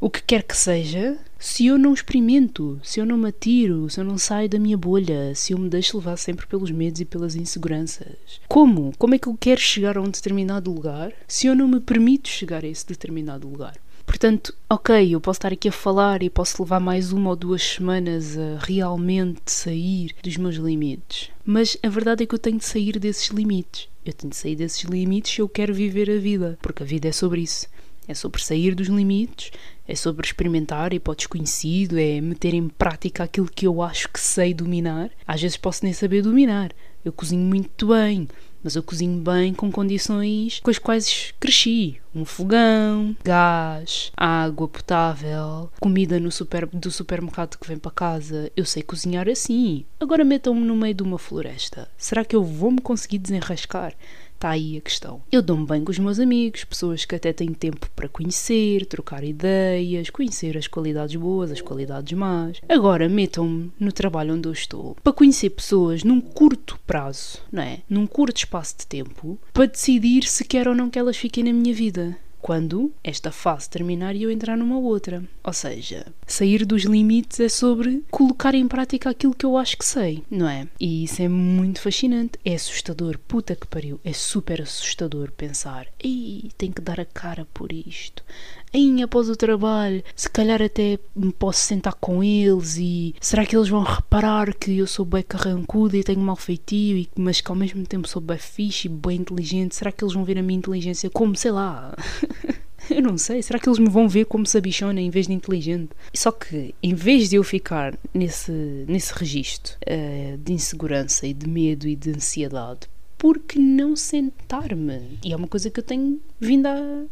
o 0.00 0.08
que 0.08 0.22
quer 0.22 0.44
que 0.44 0.56
seja, 0.56 1.18
se 1.38 1.66
eu 1.66 1.76
não 1.76 1.92
experimento, 1.92 2.80
se 2.82 3.00
eu 3.00 3.04
não 3.04 3.18
me 3.18 3.28
atiro, 3.28 3.90
se 3.90 4.00
eu 4.00 4.04
não 4.04 4.16
saio 4.16 4.48
da 4.48 4.58
minha 4.58 4.78
bolha, 4.78 5.34
se 5.34 5.52
eu 5.52 5.58
me 5.58 5.68
deixo 5.68 5.98
levar 5.98 6.16
sempre 6.16 6.46
pelos 6.46 6.70
medos 6.70 7.00
e 7.00 7.04
pelas 7.04 7.34
inseguranças. 7.34 8.40
Como? 8.48 8.92
Como 8.96 9.14
é 9.14 9.18
que 9.18 9.26
eu 9.26 9.36
quero 9.38 9.60
chegar 9.60 9.98
a 9.98 10.00
um 10.00 10.08
determinado 10.08 10.72
lugar 10.72 11.12
se 11.26 11.48
eu 11.48 11.54
não 11.54 11.68
me 11.68 11.80
permito 11.80 12.28
chegar 12.28 12.64
a 12.64 12.68
esse 12.68 12.86
determinado 12.86 13.46
lugar? 13.46 13.74
Portanto, 14.08 14.54
ok, 14.70 15.14
eu 15.14 15.20
posso 15.20 15.36
estar 15.36 15.52
aqui 15.52 15.68
a 15.68 15.72
falar 15.72 16.22
e 16.22 16.30
posso 16.30 16.62
levar 16.62 16.80
mais 16.80 17.12
uma 17.12 17.28
ou 17.30 17.36
duas 17.36 17.62
semanas 17.62 18.38
a 18.38 18.58
realmente 18.58 19.52
sair 19.52 20.12
dos 20.22 20.38
meus 20.38 20.56
limites. 20.56 21.30
Mas 21.44 21.76
a 21.82 21.88
verdade 21.90 22.24
é 22.24 22.26
que 22.26 22.34
eu 22.34 22.38
tenho 22.38 22.56
de 22.56 22.64
sair 22.64 22.98
desses 22.98 23.28
limites. 23.28 23.86
Eu 24.04 24.14
tenho 24.14 24.30
de 24.30 24.36
sair 24.36 24.56
desses 24.56 24.82
limites 24.82 25.34
se 25.34 25.42
eu 25.42 25.48
quero 25.48 25.74
viver 25.74 26.10
a 26.10 26.16
vida. 26.16 26.58
Porque 26.62 26.82
a 26.82 26.86
vida 26.86 27.06
é 27.06 27.12
sobre 27.12 27.42
isso. 27.42 27.68
É 28.08 28.14
sobre 28.14 28.42
sair 28.42 28.74
dos 28.74 28.88
limites, 28.88 29.50
é 29.86 29.94
sobre 29.94 30.26
experimentar 30.26 30.94
e 30.94 30.98
para 30.98 31.12
o 31.12 31.14
desconhecido, 31.14 31.98
é 31.98 32.18
meter 32.18 32.54
em 32.54 32.66
prática 32.66 33.24
aquilo 33.24 33.46
que 33.46 33.66
eu 33.66 33.82
acho 33.82 34.08
que 34.08 34.18
sei 34.18 34.54
dominar. 34.54 35.10
Às 35.26 35.42
vezes 35.42 35.58
posso 35.58 35.84
nem 35.84 35.92
saber 35.92 36.22
dominar. 36.22 36.72
Eu 37.04 37.12
cozinho 37.12 37.44
muito 37.44 37.88
bem, 37.88 38.26
mas 38.62 38.76
eu 38.76 38.82
cozinho 38.82 39.20
bem 39.20 39.54
com 39.54 39.70
condições 39.70 40.60
com 40.60 40.70
as 40.70 40.78
quais 40.78 41.32
cresci. 41.38 42.00
Um 42.14 42.24
fogão, 42.24 43.16
gás, 43.24 44.10
água 44.16 44.66
potável, 44.66 45.70
comida 45.80 46.18
no 46.18 46.32
super, 46.32 46.66
do 46.66 46.90
supermercado 46.90 47.56
que 47.56 47.68
vem 47.68 47.78
para 47.78 47.90
casa. 47.90 48.50
Eu 48.56 48.64
sei 48.64 48.82
cozinhar 48.82 49.28
assim. 49.28 49.84
Agora 50.00 50.24
metam-me 50.24 50.64
no 50.64 50.74
meio 50.74 50.94
de 50.94 51.02
uma 51.02 51.18
floresta. 51.18 51.88
Será 51.96 52.24
que 52.24 52.34
eu 52.34 52.42
vou 52.42 52.70
me 52.70 52.80
conseguir 52.80 53.18
desenrascar? 53.18 53.94
Está 54.38 54.50
aí 54.50 54.76
a 54.76 54.80
questão. 54.80 55.20
Eu 55.32 55.42
dou-me 55.42 55.66
bem 55.66 55.82
com 55.82 55.90
os 55.90 55.98
meus 55.98 56.20
amigos, 56.20 56.62
pessoas 56.62 57.04
que 57.04 57.16
até 57.16 57.32
têm 57.32 57.52
tempo 57.52 57.90
para 57.96 58.08
conhecer, 58.08 58.86
trocar 58.86 59.24
ideias, 59.24 60.10
conhecer 60.10 60.56
as 60.56 60.68
qualidades 60.68 61.16
boas, 61.16 61.50
as 61.50 61.60
qualidades 61.60 62.16
más. 62.16 62.60
Agora 62.68 63.08
metam-me 63.08 63.72
no 63.80 63.90
trabalho 63.90 64.34
onde 64.34 64.46
eu 64.46 64.52
estou 64.52 64.96
para 65.02 65.12
conhecer 65.12 65.50
pessoas 65.50 66.04
num 66.04 66.20
curto 66.20 66.78
prazo, 66.86 67.40
não 67.50 67.64
é? 67.64 67.80
Num 67.90 68.06
curto 68.06 68.36
espaço 68.36 68.76
de 68.78 68.86
tempo, 68.86 69.36
para 69.52 69.66
decidir 69.66 70.22
se 70.22 70.44
quero 70.44 70.70
ou 70.70 70.76
não 70.76 70.88
que 70.88 71.00
elas 71.00 71.16
fiquem 71.16 71.42
na 71.42 71.52
minha 71.52 71.74
vida. 71.74 72.16
Quando 72.40 72.92
esta 73.02 73.30
fase 73.30 73.68
terminar 73.68 74.14
e 74.14 74.22
eu 74.22 74.30
entrar 74.30 74.56
numa 74.56 74.78
outra. 74.78 75.22
Ou 75.42 75.52
seja, 75.52 76.06
sair 76.26 76.64
dos 76.64 76.82
limites 76.82 77.40
é 77.40 77.48
sobre 77.48 78.04
colocar 78.10 78.54
em 78.54 78.66
prática 78.66 79.10
aquilo 79.10 79.34
que 79.34 79.46
eu 79.46 79.56
acho 79.56 79.76
que 79.76 79.84
sei, 79.84 80.22
não 80.30 80.48
é? 80.48 80.66
E 80.80 81.04
isso 81.04 81.22
é 81.22 81.28
muito 81.28 81.80
fascinante, 81.80 82.38
é 82.44 82.54
assustador, 82.54 83.18
puta 83.18 83.54
que 83.54 83.66
pariu, 83.66 84.00
é 84.04 84.12
super 84.12 84.62
assustador 84.62 85.32
pensar, 85.32 85.86
ei, 86.02 86.50
tenho 86.56 86.72
que 86.72 86.80
dar 86.82 87.00
a 87.00 87.04
cara 87.04 87.46
por 87.52 87.72
isto. 87.72 88.22
Aí 88.72 89.02
após 89.02 89.28
o 89.28 89.36
trabalho, 89.36 90.02
se 90.14 90.28
calhar 90.28 90.60
até 90.60 90.98
me 91.14 91.32
posso 91.32 91.60
sentar 91.60 91.94
com 91.94 92.22
eles 92.22 92.76
e 92.76 93.14
será 93.20 93.46
que 93.46 93.56
eles 93.56 93.68
vão 93.68 93.82
reparar 93.82 94.54
que 94.54 94.76
eu 94.78 94.86
sou 94.86 95.04
bem 95.04 95.22
carrancuda 95.22 95.96
e 95.96 96.04
tenho 96.04 96.20
mal 96.20 96.36
feitio, 96.36 96.96
e, 96.96 97.08
mas 97.16 97.40
que 97.40 97.50
ao 97.50 97.56
mesmo 97.56 97.84
tempo 97.86 98.08
sou 98.08 98.20
bem 98.20 98.38
fixe 98.38 98.88
e 98.88 98.90
bem 98.90 99.18
inteligente? 99.18 99.74
Será 99.74 99.90
que 99.90 100.04
eles 100.04 100.14
vão 100.14 100.24
ver 100.24 100.38
a 100.38 100.42
minha 100.42 100.58
inteligência 100.58 101.10
como, 101.10 101.36
sei 101.36 101.50
lá, 101.50 101.94
Eu 102.90 103.02
não 103.02 103.18
sei, 103.18 103.42
será 103.42 103.58
que 103.58 103.68
eles 103.68 103.78
me 103.78 103.88
vão 103.88 104.08
ver 104.08 104.24
como 104.24 104.46
sabichona 104.46 105.00
em 105.00 105.10
vez 105.10 105.26
de 105.26 105.34
inteligente? 105.34 105.90
Só 106.14 106.32
que, 106.32 106.74
em 106.82 106.94
vez 106.94 107.28
de 107.28 107.36
eu 107.36 107.44
ficar 107.44 107.98
nesse, 108.14 108.52
nesse 108.88 109.12
registro 109.12 109.76
uh, 109.86 110.38
de 110.38 110.52
insegurança 110.52 111.26
e 111.26 111.34
de 111.34 111.46
medo 111.46 111.86
e 111.86 111.94
de 111.94 112.10
ansiedade, 112.10 112.88
por 113.18 113.38
que 113.40 113.58
não 113.58 113.94
sentar-me? 113.94 115.18
E 115.24 115.32
é 115.32 115.36
uma 115.36 115.48
coisa 115.48 115.70
que 115.70 115.80
eu 115.80 115.84
tenho 115.84 116.20
vindo 116.40 116.66
a, 116.66 117.04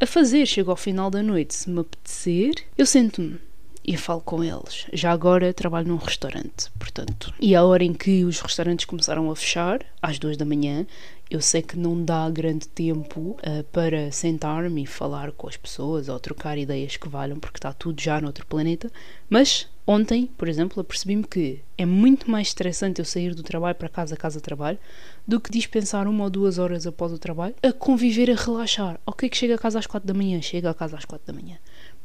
a 0.00 0.06
fazer. 0.06 0.46
Chego 0.46 0.70
ao 0.70 0.76
final 0.76 1.10
da 1.10 1.22
noite, 1.22 1.54
se 1.54 1.70
me 1.70 1.80
apetecer, 1.80 2.54
eu 2.76 2.86
sento-me 2.86 3.38
e 3.84 3.96
falo 3.96 4.20
com 4.20 4.44
eles. 4.44 4.86
Já 4.92 5.10
agora 5.10 5.52
trabalho 5.52 5.88
num 5.88 5.96
restaurante, 5.96 6.70
portanto. 6.78 7.32
E 7.40 7.54
a 7.54 7.64
hora 7.64 7.84
em 7.84 7.92
que 7.92 8.24
os 8.24 8.40
restaurantes 8.40 8.84
começaram 8.84 9.30
a 9.30 9.36
fechar, 9.36 9.80
às 10.02 10.18
duas 10.18 10.36
da 10.36 10.44
manhã, 10.44 10.86
eu 11.30 11.40
sei 11.40 11.62
que 11.62 11.78
não 11.78 12.04
dá 12.04 12.28
grande 12.28 12.66
tempo 12.66 13.20
uh, 13.38 13.62
para 13.72 14.10
sentar-me 14.10 14.82
e 14.82 14.86
falar 14.86 15.30
com 15.32 15.48
as 15.48 15.56
pessoas 15.56 16.08
ou 16.08 16.18
trocar 16.18 16.58
ideias 16.58 16.96
que 16.96 17.08
valham, 17.08 17.38
porque 17.38 17.58
está 17.58 17.72
tudo 17.72 18.00
já 18.00 18.20
noutro 18.20 18.44
planeta. 18.46 18.90
Mas 19.28 19.68
ontem, 19.86 20.26
por 20.26 20.48
exemplo, 20.48 20.80
apercebi-me 20.80 21.22
que 21.22 21.60
é 21.78 21.86
muito 21.86 22.28
mais 22.28 22.48
estressante 22.48 23.00
eu 23.00 23.04
sair 23.04 23.32
do 23.32 23.44
trabalho 23.44 23.76
para 23.76 23.88
casa, 23.88 24.16
casa-trabalho, 24.16 24.78
do 25.26 25.40
que 25.40 25.52
dispensar 25.52 26.08
uma 26.08 26.24
ou 26.24 26.30
duas 26.30 26.58
horas 26.58 26.84
após 26.84 27.12
o 27.12 27.18
trabalho 27.18 27.54
a 27.62 27.72
conviver, 27.72 28.28
a 28.30 28.34
relaxar. 28.34 29.00
Ok, 29.06 29.28
que 29.28 29.36
chega 29.36 29.54
a 29.54 29.58
casa 29.58 29.78
às 29.78 29.86
quatro 29.86 30.08
da 30.08 30.14
manhã, 30.14 30.42
chega 30.42 30.68
a 30.68 30.74
casa 30.74 30.96
às 30.96 31.04
quatro 31.04 31.32
da 31.32 31.40
manhã. 31.40 31.58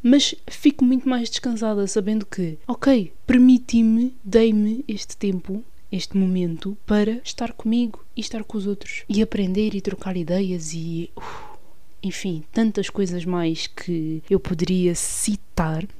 Mas 0.08 0.36
fico 0.46 0.86
muito 0.86 1.10
mais 1.10 1.32
descansada 1.32 1.88
sabendo 1.88 2.28
que, 2.28 2.60
ok, 2.68 3.12
permiti-me, 3.26 4.16
dei-me 4.24 4.86
este 4.88 5.18
tempo 5.18 5.64
este 5.92 6.16
momento 6.16 6.78
para 6.86 7.20
estar 7.24 7.54
comigo 7.54 8.06
e 8.16 8.22
estar 8.22 8.44
com 8.44 8.56
os 8.56 8.68
outros. 8.68 9.04
E 9.10 9.20
aprender 9.20 9.74
e 9.74 9.82
trocar 9.82 10.16
ideias 10.16 10.74
e 10.76 11.10
uh, 11.18 11.58
enfim, 12.04 12.44
tantas 12.54 12.88
coisas 12.88 13.26
mais 13.26 13.66
que 13.66 14.22
eu 14.30 14.40
poderia 14.40 14.94
citar, 14.94 15.55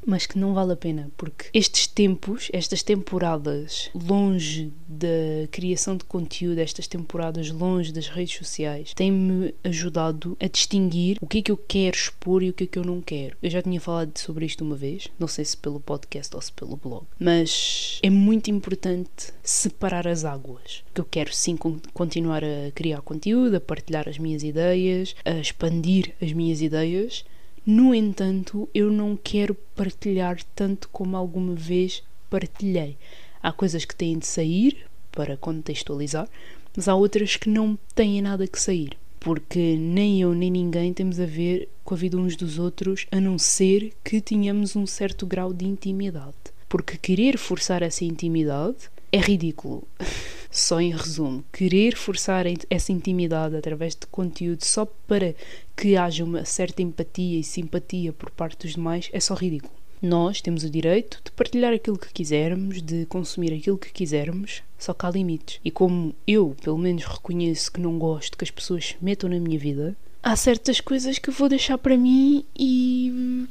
mas 0.06 0.26
que 0.26 0.38
não 0.38 0.54
vale 0.54 0.74
a 0.74 0.76
pena, 0.76 1.10
porque 1.16 1.46
estes 1.54 1.88
tempos, 1.88 2.50
estas 2.52 2.84
temporadas 2.84 3.90
longe 3.94 4.72
da 4.88 5.48
criação 5.52 5.96
de 5.96 6.04
conteúdo, 6.04 6.60
estas 6.60 6.88
temporadas 6.88 7.50
longe 7.50 7.92
das 7.92 8.08
redes 8.08 8.38
sociais, 8.38 8.94
têm-me 8.94 9.54
ajudado 9.64 10.38
a 10.40 10.48
distinguir 10.48 11.18
o 11.22 11.28
que 11.28 11.40
é 11.40 11.42
que 11.42 11.52
eu 11.52 11.58
quero 11.58 11.96
expor 11.96 12.44
e 12.44 12.50
o 12.50 12.54
que 12.54 12.66
é 12.66 12.68
que 12.68 12.78
eu 12.78 12.84
não 12.84 13.02
quero. 13.02 13.38
Eu 13.42 13.50
já 13.50 13.62
tinha 13.62 13.80
falado 13.80 14.18
sobre 14.18 14.46
isto 14.46 14.64
uma 14.64 14.76
vez, 14.76 15.08
não 15.18 15.28
sei 15.28 15.46
se 15.46 15.58
pelo 15.58 15.80
podcast 15.80 16.36
ou 16.36 16.42
se 16.42 16.52
pelo 16.52 16.78
blog, 16.78 17.06
mas 17.20 18.00
é 18.04 18.10
muito 18.10 18.52
importante 18.52 19.34
separar 19.42 20.08
as 20.08 20.26
águas. 20.26 20.84
Que 20.94 21.02
eu 21.02 21.06
quero 21.06 21.34
sim 21.34 21.58
continuar 21.94 22.44
a 22.44 22.72
criar 22.74 23.02
conteúdo, 23.02 23.56
a 23.56 23.62
partilhar 23.62 24.08
as 24.08 24.18
minhas 24.18 24.44
ideias, 24.44 25.16
a 25.24 25.32
expandir 25.32 26.14
as 26.22 26.34
minhas 26.34 26.62
ideias. 26.62 27.24
No 27.66 27.96
entanto, 27.96 28.70
eu 28.76 28.92
não 28.92 29.18
quero 29.18 29.56
partilhar 29.76 30.38
tanto 30.56 30.88
como 30.90 31.18
alguma 31.18 31.56
vez 31.56 32.04
partilhei. 32.30 32.96
Há 33.42 33.52
coisas 33.52 33.84
que 33.86 33.96
têm 33.96 34.20
de 34.20 34.28
sair 34.28 34.86
para 35.12 35.36
contextualizar, 35.36 36.30
mas 36.78 36.88
há 36.88 36.94
outras 36.94 37.38
que 37.38 37.50
não 37.50 37.76
têm 37.96 38.22
nada 38.22 38.46
que 38.46 38.62
sair, 38.62 38.96
porque 39.20 39.76
nem 39.78 40.22
eu 40.22 40.36
nem 40.36 40.52
ninguém 40.52 40.94
temos 40.94 41.20
a 41.20 41.26
ver 41.26 41.68
com 41.84 41.96
a 41.96 41.98
vida 41.98 42.18
uns 42.18 42.36
dos 42.36 42.60
outros, 42.60 43.08
a 43.12 43.20
não 43.20 43.40
ser 43.40 43.94
que 44.04 44.22
tenhamos 44.22 44.76
um 44.76 44.86
certo 44.86 45.26
grau 45.26 45.52
de 45.52 45.66
intimidade. 45.66 46.36
Porque 46.70 46.98
querer 46.98 47.36
forçar 47.36 47.82
essa 47.82 48.06
intimidade 48.06 48.92
é 49.12 49.18
ridículo. 49.18 49.88
Só 50.56 50.80
em 50.80 50.96
resumo, 50.96 51.44
querer 51.52 51.98
forçar 51.98 52.46
essa 52.70 52.94
intimidade 52.94 53.58
através 53.58 53.94
de 53.94 54.08
conteúdo 54.08 54.64
só 54.64 54.86
para 54.86 55.36
que 55.76 55.98
haja 55.98 56.24
uma 56.24 56.46
certa 56.46 56.82
empatia 56.82 57.38
e 57.38 57.44
simpatia 57.44 58.14
por 58.14 58.32
parte 58.32 58.66
dos 58.66 58.76
demais 58.76 59.10
é 59.12 59.20
só 59.20 59.34
ridículo. 59.34 59.74
Nós 60.02 60.40
temos 60.40 60.64
o 60.64 60.70
direito 60.70 61.20
de 61.26 61.32
partilhar 61.34 61.74
aquilo 61.74 62.00
que 62.00 62.14
quisermos, 62.14 62.82
de 62.82 63.06
consumir 63.08 63.54
aquilo 63.54 63.78
que 63.78 63.92
quisermos, 63.92 64.64
só 64.80 64.94
que 64.94 65.06
há 65.06 65.12
limites. 65.12 65.60
E 65.62 65.70
como 65.70 66.16
eu, 66.26 66.56
pelo 66.64 66.78
menos, 66.78 67.04
reconheço 67.04 67.70
que 67.70 67.82
não 67.82 68.00
gosto 68.00 68.38
que 68.38 68.46
as 68.46 68.52
pessoas 68.52 68.86
se 68.86 68.96
metam 69.02 69.30
na 69.30 69.42
minha 69.42 69.60
vida, 69.60 69.94
há 70.24 70.38
certas 70.38 70.80
coisas 70.80 71.20
que 71.20 71.32
eu 71.32 71.34
vou 71.34 71.50
deixar 71.50 71.78
para 71.78 71.98
mim 71.98 72.46
e 72.58 73.46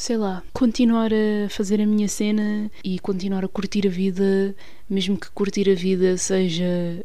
sei 0.00 0.16
lá, 0.16 0.42
continuar 0.54 1.12
a 1.12 1.50
fazer 1.50 1.78
a 1.78 1.84
minha 1.84 2.08
cena 2.08 2.70
e 2.82 2.98
continuar 2.98 3.44
a 3.44 3.48
curtir 3.48 3.86
a 3.86 3.90
vida, 3.90 4.56
mesmo 4.88 5.14
que 5.14 5.30
curtir 5.30 5.68
a 5.68 5.74
vida 5.74 6.16
seja 6.16 7.04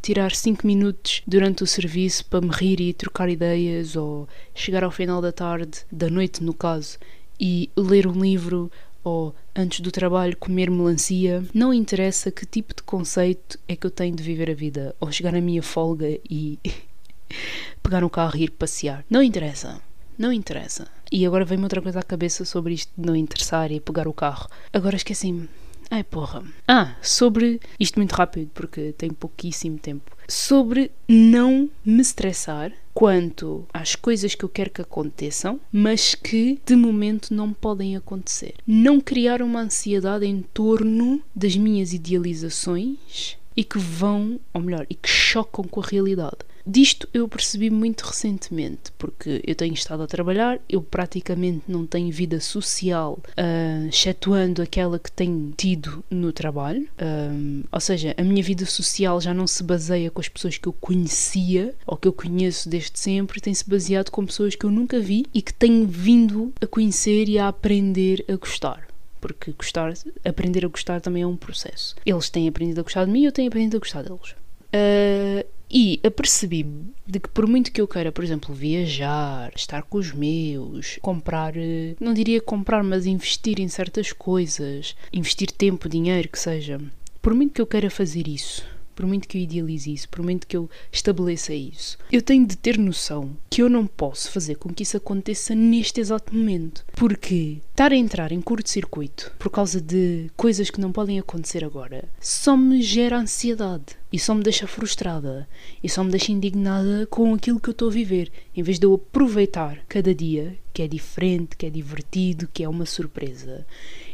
tirar 0.00 0.30
5 0.30 0.64
minutos 0.64 1.20
durante 1.26 1.64
o 1.64 1.66
serviço 1.66 2.24
para 2.26 2.40
me 2.40 2.50
rir 2.52 2.80
e 2.80 2.94
trocar 2.94 3.28
ideias 3.28 3.96
ou 3.96 4.28
chegar 4.54 4.84
ao 4.84 4.90
final 4.92 5.20
da 5.20 5.32
tarde, 5.32 5.80
da 5.90 6.08
noite 6.08 6.44
no 6.44 6.54
caso, 6.54 6.96
e 7.40 7.70
ler 7.76 8.06
um 8.06 8.22
livro 8.22 8.70
ou 9.02 9.34
antes 9.52 9.80
do 9.80 9.90
trabalho 9.90 10.36
comer 10.36 10.70
melancia. 10.70 11.42
Não 11.52 11.74
interessa 11.74 12.30
que 12.30 12.46
tipo 12.46 12.72
de 12.72 12.84
conceito 12.84 13.58
é 13.66 13.74
que 13.74 13.84
eu 13.84 13.90
tenho 13.90 14.14
de 14.14 14.22
viver 14.22 14.48
a 14.48 14.54
vida 14.54 14.94
ou 15.00 15.10
chegar 15.10 15.34
à 15.34 15.40
minha 15.40 15.60
folga 15.60 16.08
e 16.30 16.56
pegar 17.82 18.04
um 18.04 18.08
carro 18.08 18.36
e 18.36 18.44
ir 18.44 18.50
passear. 18.52 19.04
Não 19.10 19.24
interessa. 19.24 19.87
Não 20.18 20.32
interessa. 20.32 20.88
E 21.12 21.24
agora 21.24 21.44
vem-me 21.44 21.62
outra 21.62 21.80
coisa 21.80 22.00
à 22.00 22.02
cabeça 22.02 22.44
sobre 22.44 22.74
isto 22.74 22.92
de 22.98 23.06
não 23.06 23.14
interessar 23.14 23.70
e 23.70 23.78
pegar 23.78 24.08
o 24.08 24.12
carro. 24.12 24.48
Agora 24.72 24.96
esqueci-me. 24.96 25.48
Ai 25.90 26.04
porra. 26.04 26.42
Ah, 26.66 26.96
sobre. 27.00 27.60
Isto 27.80 27.98
muito 27.98 28.12
rápido, 28.12 28.50
porque 28.52 28.92
tenho 28.98 29.14
pouquíssimo 29.14 29.78
tempo. 29.78 30.14
Sobre 30.28 30.90
não 31.08 31.70
me 31.82 32.02
estressar 32.02 32.72
quanto 32.92 33.64
às 33.72 33.94
coisas 33.94 34.34
que 34.34 34.44
eu 34.44 34.48
quero 34.48 34.70
que 34.70 34.82
aconteçam, 34.82 35.58
mas 35.72 36.14
que 36.14 36.60
de 36.66 36.76
momento 36.76 37.32
não 37.32 37.52
podem 37.52 37.96
acontecer. 37.96 38.54
Não 38.66 39.00
criar 39.00 39.40
uma 39.40 39.60
ansiedade 39.60 40.26
em 40.26 40.42
torno 40.42 41.22
das 41.34 41.56
minhas 41.56 41.94
idealizações 41.94 43.38
e 43.56 43.64
que 43.64 43.78
vão, 43.78 44.38
ou 44.52 44.60
melhor, 44.60 44.84
e 44.90 44.94
que 44.94 45.08
chocam 45.08 45.64
com 45.64 45.80
a 45.80 45.86
realidade. 45.86 46.38
Disto 46.68 47.08
eu 47.14 47.26
percebi 47.26 47.70
muito 47.70 48.02
recentemente, 48.02 48.92
porque 48.98 49.40
eu 49.46 49.54
tenho 49.54 49.72
estado 49.72 50.02
a 50.02 50.06
trabalhar, 50.06 50.60
eu 50.68 50.82
praticamente 50.82 51.62
não 51.66 51.86
tenho 51.86 52.12
vida 52.12 52.40
social, 52.40 53.18
uh, 53.30 53.88
excetuando 53.88 54.60
aquela 54.60 54.98
que 54.98 55.10
tenho 55.10 55.54
tido 55.56 56.04
no 56.10 56.30
trabalho. 56.30 56.86
Um, 57.00 57.64
ou 57.72 57.80
seja, 57.80 58.14
a 58.18 58.22
minha 58.22 58.42
vida 58.42 58.66
social 58.66 59.18
já 59.18 59.32
não 59.32 59.46
se 59.46 59.62
baseia 59.62 60.10
com 60.10 60.20
as 60.20 60.28
pessoas 60.28 60.58
que 60.58 60.68
eu 60.68 60.72
conhecia 60.74 61.74
ou 61.86 61.96
que 61.96 62.06
eu 62.06 62.12
conheço 62.12 62.68
desde 62.68 62.98
sempre, 62.98 63.40
tem-se 63.40 63.66
baseado 63.66 64.10
com 64.10 64.26
pessoas 64.26 64.54
que 64.54 64.66
eu 64.66 64.70
nunca 64.70 65.00
vi 65.00 65.24
e 65.32 65.40
que 65.40 65.54
tenho 65.54 65.86
vindo 65.86 66.52
a 66.60 66.66
conhecer 66.66 67.30
e 67.30 67.38
a 67.38 67.48
aprender 67.48 68.26
a 68.28 68.36
gostar 68.36 68.86
porque 69.20 69.50
gostar, 69.50 69.92
aprender 70.24 70.64
a 70.64 70.68
gostar 70.68 71.00
também 71.00 71.22
é 71.22 71.26
um 71.26 71.36
processo. 71.36 71.96
Eles 72.06 72.30
têm 72.30 72.46
aprendido 72.46 72.80
a 72.80 72.84
gostar 72.84 73.04
de 73.04 73.10
mim, 73.10 73.24
eu 73.24 73.32
tenho 73.32 73.48
aprendido 73.48 73.76
a 73.76 73.80
gostar 73.80 74.02
deles. 74.02 74.36
Uh, 74.72 75.44
e 75.70 76.00
apercebi-me 76.04 76.92
de 77.06 77.20
que, 77.20 77.28
por 77.28 77.46
muito 77.46 77.70
que 77.70 77.80
eu 77.80 77.88
queira, 77.88 78.10
por 78.12 78.24
exemplo, 78.24 78.54
viajar, 78.54 79.52
estar 79.54 79.82
com 79.82 79.98
os 79.98 80.12
meus, 80.12 80.98
comprar, 81.02 81.56
eh, 81.56 81.94
não 82.00 82.14
diria 82.14 82.40
comprar, 82.40 82.82
mas 82.82 83.06
investir 83.06 83.60
em 83.60 83.68
certas 83.68 84.12
coisas, 84.12 84.96
investir 85.12 85.50
tempo, 85.50 85.88
dinheiro, 85.88 86.28
que 86.28 86.38
seja, 86.38 86.80
por 87.20 87.34
muito 87.34 87.52
que 87.52 87.60
eu 87.60 87.66
queira 87.66 87.90
fazer 87.90 88.26
isso, 88.26 88.64
por 88.98 89.06
muito 89.06 89.28
que 89.28 89.38
eu 89.38 89.42
idealize 89.42 89.92
isso, 89.92 90.08
por 90.08 90.24
muito 90.24 90.44
que 90.44 90.56
eu 90.56 90.68
estabeleça 90.90 91.54
isso, 91.54 91.96
eu 92.10 92.20
tenho 92.20 92.44
de 92.44 92.56
ter 92.56 92.76
noção 92.76 93.30
que 93.48 93.62
eu 93.62 93.68
não 93.68 93.86
posso 93.86 94.28
fazer 94.28 94.56
com 94.56 94.74
que 94.74 94.82
isso 94.82 94.96
aconteça 94.96 95.54
neste 95.54 96.00
exato 96.00 96.34
momento. 96.34 96.84
Porque 96.96 97.58
estar 97.70 97.92
a 97.92 97.96
entrar 97.96 98.32
em 98.32 98.40
curto-circuito 98.40 99.32
por 99.38 99.50
causa 99.50 99.80
de 99.80 100.28
coisas 100.36 100.68
que 100.68 100.80
não 100.80 100.90
podem 100.90 101.16
acontecer 101.16 101.64
agora 101.64 102.08
só 102.20 102.56
me 102.56 102.82
gera 102.82 103.20
ansiedade 103.20 103.96
e 104.12 104.18
só 104.18 104.34
me 104.34 104.42
deixa 104.42 104.66
frustrada 104.66 105.48
e 105.80 105.88
só 105.88 106.02
me 106.02 106.10
deixa 106.10 106.32
indignada 106.32 107.06
com 107.06 107.32
aquilo 107.32 107.60
que 107.60 107.68
eu 107.68 107.72
estou 107.72 107.90
a 107.90 107.92
viver, 107.92 108.32
em 108.56 108.64
vez 108.64 108.80
de 108.80 108.86
eu 108.86 108.94
aproveitar 108.94 109.78
cada 109.88 110.12
dia 110.12 110.58
que 110.74 110.82
é 110.82 110.88
diferente, 110.88 111.56
que 111.56 111.66
é 111.66 111.70
divertido, 111.70 112.48
que 112.52 112.64
é 112.64 112.68
uma 112.68 112.84
surpresa. 112.84 113.64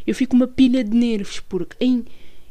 Eu 0.07 0.14
fico 0.14 0.37
uma 0.37 0.47
pilha 0.47 0.85
de 0.85 0.94
nervos 0.94 1.40
porque 1.40 1.75
em 1.81 2.05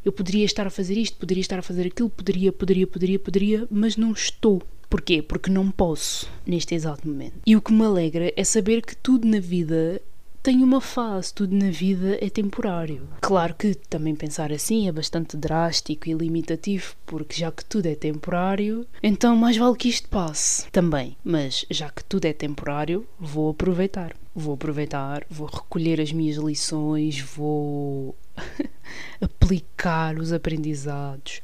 eu 0.04 0.12
poderia 0.12 0.46
estar 0.46 0.68
a 0.68 0.70
fazer 0.70 0.98
isto, 0.98 1.18
poderia 1.18 1.42
estar 1.42 1.60
a 1.60 1.64
fazer 1.64 1.88
aquilo, 1.88 2.10
poderia, 2.10 2.52
poderia, 2.52 2.88
poderia, 2.88 3.20
poderia, 3.20 3.68
mas 3.70 3.98
não 3.98 4.12
estou. 4.12 4.62
Porquê? 4.90 5.22
Porque 5.22 5.50
não 5.50 5.72
posso 5.72 6.30
neste 6.46 6.76
exato 6.76 7.08
momento. 7.08 7.36
E 7.46 7.56
o 7.56 7.62
que 7.62 7.74
me 7.74 7.84
alegra 7.84 8.32
é 8.36 8.44
saber 8.44 8.82
que 8.82 8.96
tudo 8.96 9.28
na 9.28 9.40
vida 9.40 10.00
tem 10.44 10.62
uma 10.62 10.82
fase, 10.82 11.34
tudo 11.34 11.56
na 11.56 11.72
vida 11.72 12.18
é 12.20 12.30
temporário. 12.30 13.08
Claro 13.22 13.56
que 13.56 13.74
também 13.74 14.14
pensar 14.14 14.52
assim 14.52 14.90
é 14.90 14.92
bastante 14.92 15.38
drástico 15.38 16.10
e 16.10 16.14
limitativo, 16.14 16.96
porque 17.06 17.40
já 17.40 17.50
que 17.50 17.64
tudo 17.64 17.86
é 17.86 17.96
temporário, 17.96 18.86
então 19.02 19.38
mais 19.38 19.56
vale 19.56 19.78
que 19.78 19.88
isto 19.88 20.10
passe 20.10 20.70
também. 20.70 21.16
Mas 21.24 21.66
já 21.72 21.90
que 21.90 22.04
tudo 22.04 22.26
é 22.26 22.34
temporário, 22.34 23.08
vou 23.18 23.52
aproveitar. 23.52 24.14
Vou 24.36 24.56
aproveitar, 24.56 25.26
vou 25.30 25.48
recolher 25.48 26.02
as 26.02 26.12
minhas 26.12 26.36
lições, 26.36 27.22
vou 27.22 28.14
aplicar 29.22 30.18
os 30.18 30.34
aprendizados 30.34 31.42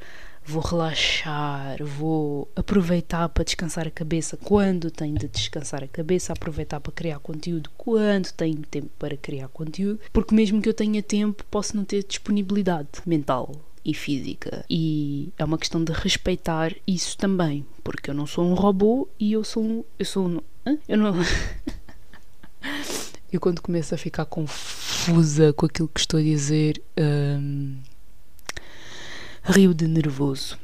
vou 0.49 0.63
relaxar, 0.63 1.83
vou 1.83 2.49
aproveitar 2.55 3.29
para 3.29 3.43
descansar 3.43 3.87
a 3.87 3.91
cabeça 3.91 4.35
quando 4.35 4.89
tenho 4.89 5.17
de 5.17 5.27
descansar 5.27 5.83
a 5.83 5.87
cabeça, 5.87 6.33
aproveitar 6.33 6.79
para 6.79 6.91
criar 6.91 7.19
conteúdo 7.19 7.69
quando 7.77 8.31
tenho 8.31 8.57
tempo 8.63 8.89
para 8.97 9.15
criar 9.15 9.47
conteúdo, 9.49 9.99
porque 10.11 10.33
mesmo 10.33 10.59
que 10.59 10.67
eu 10.67 10.73
tenha 10.73 11.03
tempo, 11.03 11.45
posso 11.51 11.77
não 11.77 11.85
ter 11.85 12.03
disponibilidade 12.03 12.89
mental 13.05 13.51
e 13.85 13.93
física. 13.93 14.65
E 14.69 15.31
é 15.37 15.45
uma 15.45 15.57
questão 15.57 15.83
de 15.83 15.93
respeitar 15.93 16.75
isso 16.87 17.15
também, 17.17 17.65
porque 17.83 18.09
eu 18.09 18.15
não 18.15 18.25
sou 18.25 18.43
um 18.45 18.55
robô 18.55 19.07
e 19.19 19.31
eu 19.33 19.43
sou 19.43 19.63
um. 19.63 19.83
Eu 19.97 20.05
sou 20.05 20.27
um. 20.27 20.41
Eu 20.87 20.97
não. 20.97 21.13
eu 23.31 23.39
quando 23.39 23.61
começo 23.61 23.93
a 23.93 23.97
ficar 23.97 24.25
confusa 24.25 25.53
com 25.53 25.65
aquilo 25.65 25.87
que 25.87 25.99
estou 25.99 26.19
a 26.19 26.23
dizer. 26.23 26.81
Hum, 26.97 27.77
rio 29.43 29.73
de 29.73 29.87
nervoso. 29.87 30.57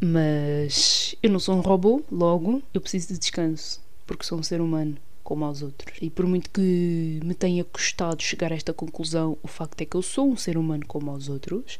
Mas 0.00 1.14
eu 1.22 1.30
não 1.30 1.40
sou 1.40 1.56
um 1.56 1.60
robô, 1.60 2.02
logo 2.10 2.62
eu 2.72 2.80
preciso 2.80 3.08
de 3.08 3.18
descanso, 3.18 3.80
porque 4.06 4.24
sou 4.24 4.38
um 4.38 4.42
ser 4.42 4.60
humano 4.60 4.96
como 5.24 5.44
aos 5.44 5.62
outros. 5.62 5.98
E 6.00 6.08
por 6.08 6.26
muito 6.26 6.48
que 6.50 7.20
me 7.24 7.34
tenha 7.34 7.64
custado 7.64 8.22
chegar 8.22 8.52
a 8.52 8.56
esta 8.56 8.72
conclusão, 8.72 9.36
o 9.42 9.48
facto 9.48 9.80
é 9.80 9.84
que 9.84 9.96
eu 9.96 10.02
sou 10.02 10.30
um 10.30 10.36
ser 10.36 10.56
humano 10.56 10.84
como 10.86 11.10
aos 11.10 11.28
outros, 11.28 11.78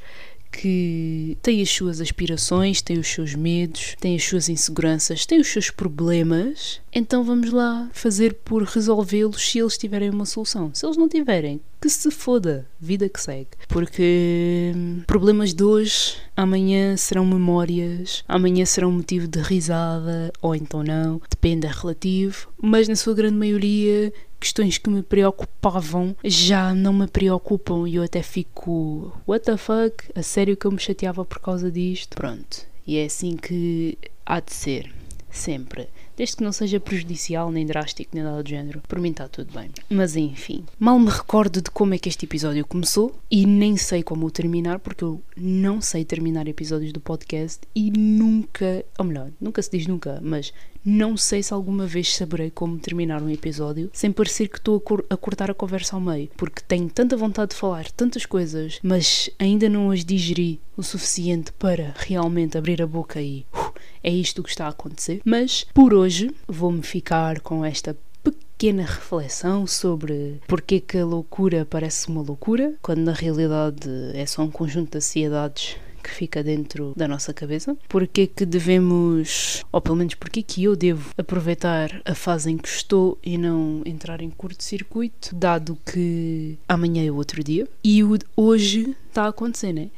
que 0.50 1.36
tem 1.42 1.62
as 1.62 1.70
suas 1.70 2.00
aspirações, 2.00 2.82
tem 2.82 2.98
os 2.98 3.08
seus 3.08 3.34
medos, 3.34 3.94
tem 4.00 4.16
as 4.16 4.24
suas 4.24 4.48
inseguranças, 4.48 5.26
tem 5.26 5.40
os 5.40 5.48
seus 5.48 5.70
problemas. 5.70 6.80
Então 6.92 7.22
vamos 7.22 7.52
lá 7.52 7.88
fazer 7.92 8.34
por 8.44 8.62
resolvê-los 8.62 9.50
se 9.50 9.58
eles 9.58 9.78
tiverem 9.78 10.10
uma 10.10 10.26
solução. 10.26 10.70
Se 10.74 10.84
eles 10.84 10.96
não 10.96 11.08
tiverem, 11.08 11.60
que 11.80 11.88
se 11.88 12.10
foda, 12.10 12.66
vida 12.80 13.08
que 13.08 13.20
segue. 13.20 13.50
Porque 13.68 14.72
hum, 14.74 15.02
problemas 15.06 15.54
de 15.54 15.62
hoje, 15.62 16.16
amanhã 16.36 16.96
serão 16.96 17.24
memórias, 17.24 18.24
amanhã 18.26 18.64
serão 18.64 18.90
motivo 18.90 19.28
de 19.28 19.40
risada, 19.40 20.32
ou 20.42 20.54
então 20.54 20.82
não, 20.82 21.20
depende, 21.30 21.66
é 21.66 21.70
relativo, 21.70 22.48
mas 22.60 22.88
na 22.88 22.96
sua 22.96 23.14
grande 23.14 23.36
maioria 23.36 24.12
questões 24.40 24.78
que 24.78 24.88
me 24.88 25.02
preocupavam 25.02 26.16
já 26.24 26.74
não 26.74 26.92
me 26.92 27.06
preocupam 27.06 27.88
e 27.88 27.96
eu 27.96 28.02
até 28.02 28.22
fico 28.22 29.12
what 29.26 29.44
the 29.44 29.56
fuck, 29.56 30.04
a 30.14 30.22
sério 30.22 30.56
que 30.56 30.66
eu 30.66 30.70
me 30.70 30.78
chateava 30.78 31.24
por 31.24 31.40
causa 31.40 31.70
disto. 31.70 32.16
Pronto, 32.16 32.66
e 32.86 32.96
é 32.96 33.04
assim 33.04 33.36
que 33.36 33.98
há 34.24 34.40
de 34.40 34.52
ser, 34.52 34.92
sempre 35.30 35.88
desde 36.18 36.36
que 36.36 36.42
não 36.42 36.50
seja 36.50 36.80
prejudicial, 36.80 37.50
nem 37.52 37.64
drástico, 37.64 38.10
nem 38.12 38.24
nada 38.24 38.42
do 38.42 38.48
género. 38.48 38.82
Por 38.88 38.98
mim 38.98 39.10
está 39.10 39.28
tudo 39.28 39.52
bem. 39.54 39.70
Mas 39.88 40.16
enfim, 40.16 40.64
mal 40.78 40.98
me 40.98 41.08
recordo 41.08 41.62
de 41.62 41.70
como 41.70 41.94
é 41.94 41.98
que 41.98 42.08
este 42.08 42.26
episódio 42.26 42.66
começou 42.66 43.14
e 43.30 43.46
nem 43.46 43.76
sei 43.76 44.02
como 44.02 44.26
o 44.26 44.30
terminar, 44.30 44.80
porque 44.80 45.04
eu 45.04 45.22
não 45.36 45.80
sei 45.80 46.04
terminar 46.04 46.48
episódios 46.48 46.92
do 46.92 47.00
podcast 47.00 47.60
e 47.72 47.90
nunca, 47.92 48.84
ou 48.98 49.04
melhor, 49.04 49.30
nunca 49.40 49.62
se 49.62 49.70
diz 49.70 49.86
nunca, 49.86 50.18
mas 50.20 50.52
não 50.84 51.16
sei 51.16 51.42
se 51.42 51.52
alguma 51.52 51.86
vez 51.86 52.14
saberei 52.14 52.50
como 52.50 52.78
terminar 52.78 53.22
um 53.22 53.28
episódio 53.28 53.90
sem 53.92 54.10
parecer 54.10 54.48
que 54.48 54.58
estou 54.58 54.82
a, 55.10 55.14
a, 55.14 55.16
cortar 55.16 55.50
a 55.50 55.54
conversa 55.54 55.94
ao 55.94 56.00
meio, 56.00 56.30
porque 56.36 56.62
tenho 56.66 56.88
tanta 56.88 57.16
vontade 57.16 57.50
de 57.50 57.56
falar 57.56 57.90
tantas 57.90 58.24
coisas, 58.24 58.78
mas 58.82 59.30
ainda 59.38 59.68
não 59.68 59.90
as 59.90 60.04
digeri 60.04 60.60
o 60.76 60.82
suficiente 60.82 61.52
para 61.52 61.94
realmente 61.98 62.56
abrir 62.56 62.80
a 62.80 62.86
boca 62.86 63.20
e 63.20 63.44
uh, 63.52 63.67
é 64.02 64.10
isto 64.10 64.42
que 64.42 64.50
está 64.50 64.66
a 64.66 64.70
acontecer. 64.70 65.20
Mas 65.24 65.66
por 65.74 65.94
hoje 65.94 66.30
vou-me 66.46 66.82
ficar 66.82 67.40
com 67.40 67.64
esta 67.64 67.96
pequena 68.22 68.82
reflexão 68.82 69.66
sobre 69.66 70.40
porque 70.46 70.80
que 70.80 70.98
a 70.98 71.06
loucura 71.06 71.66
parece 71.68 72.08
uma 72.08 72.22
loucura, 72.22 72.74
quando 72.82 73.00
na 73.00 73.12
realidade 73.12 73.88
é 74.14 74.26
só 74.26 74.42
um 74.42 74.50
conjunto 74.50 74.92
de 74.92 74.98
ansiedades 74.98 75.76
que 76.02 76.10
fica 76.10 76.42
dentro 76.42 76.92
da 76.96 77.06
nossa 77.06 77.34
cabeça. 77.34 77.76
Porque 77.88 78.26
que 78.26 78.46
devemos, 78.46 79.64
ou 79.70 79.80
pelo 79.80 79.96
menos 79.96 80.14
porque 80.14 80.42
que 80.42 80.64
eu 80.64 80.74
devo 80.74 81.10
aproveitar 81.16 82.00
a 82.04 82.14
fase 82.14 82.50
em 82.50 82.56
que 82.56 82.68
estou 82.68 83.18
e 83.22 83.36
não 83.36 83.82
entrar 83.84 84.20
em 84.22 84.30
curto-circuito, 84.30 85.34
dado 85.34 85.78
que 85.84 86.58
amanhã 86.68 87.06
é 87.06 87.12
outro 87.12 87.44
dia 87.44 87.68
e 87.84 88.00
hoje 88.36 88.96
está 89.08 89.24
a 89.24 89.28
acontecer, 89.28 89.72
né? 89.72 89.90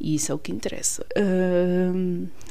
E 0.00 0.14
isso 0.14 0.32
é 0.32 0.34
o 0.34 0.38
que 0.38 0.50
interessa. 0.50 1.04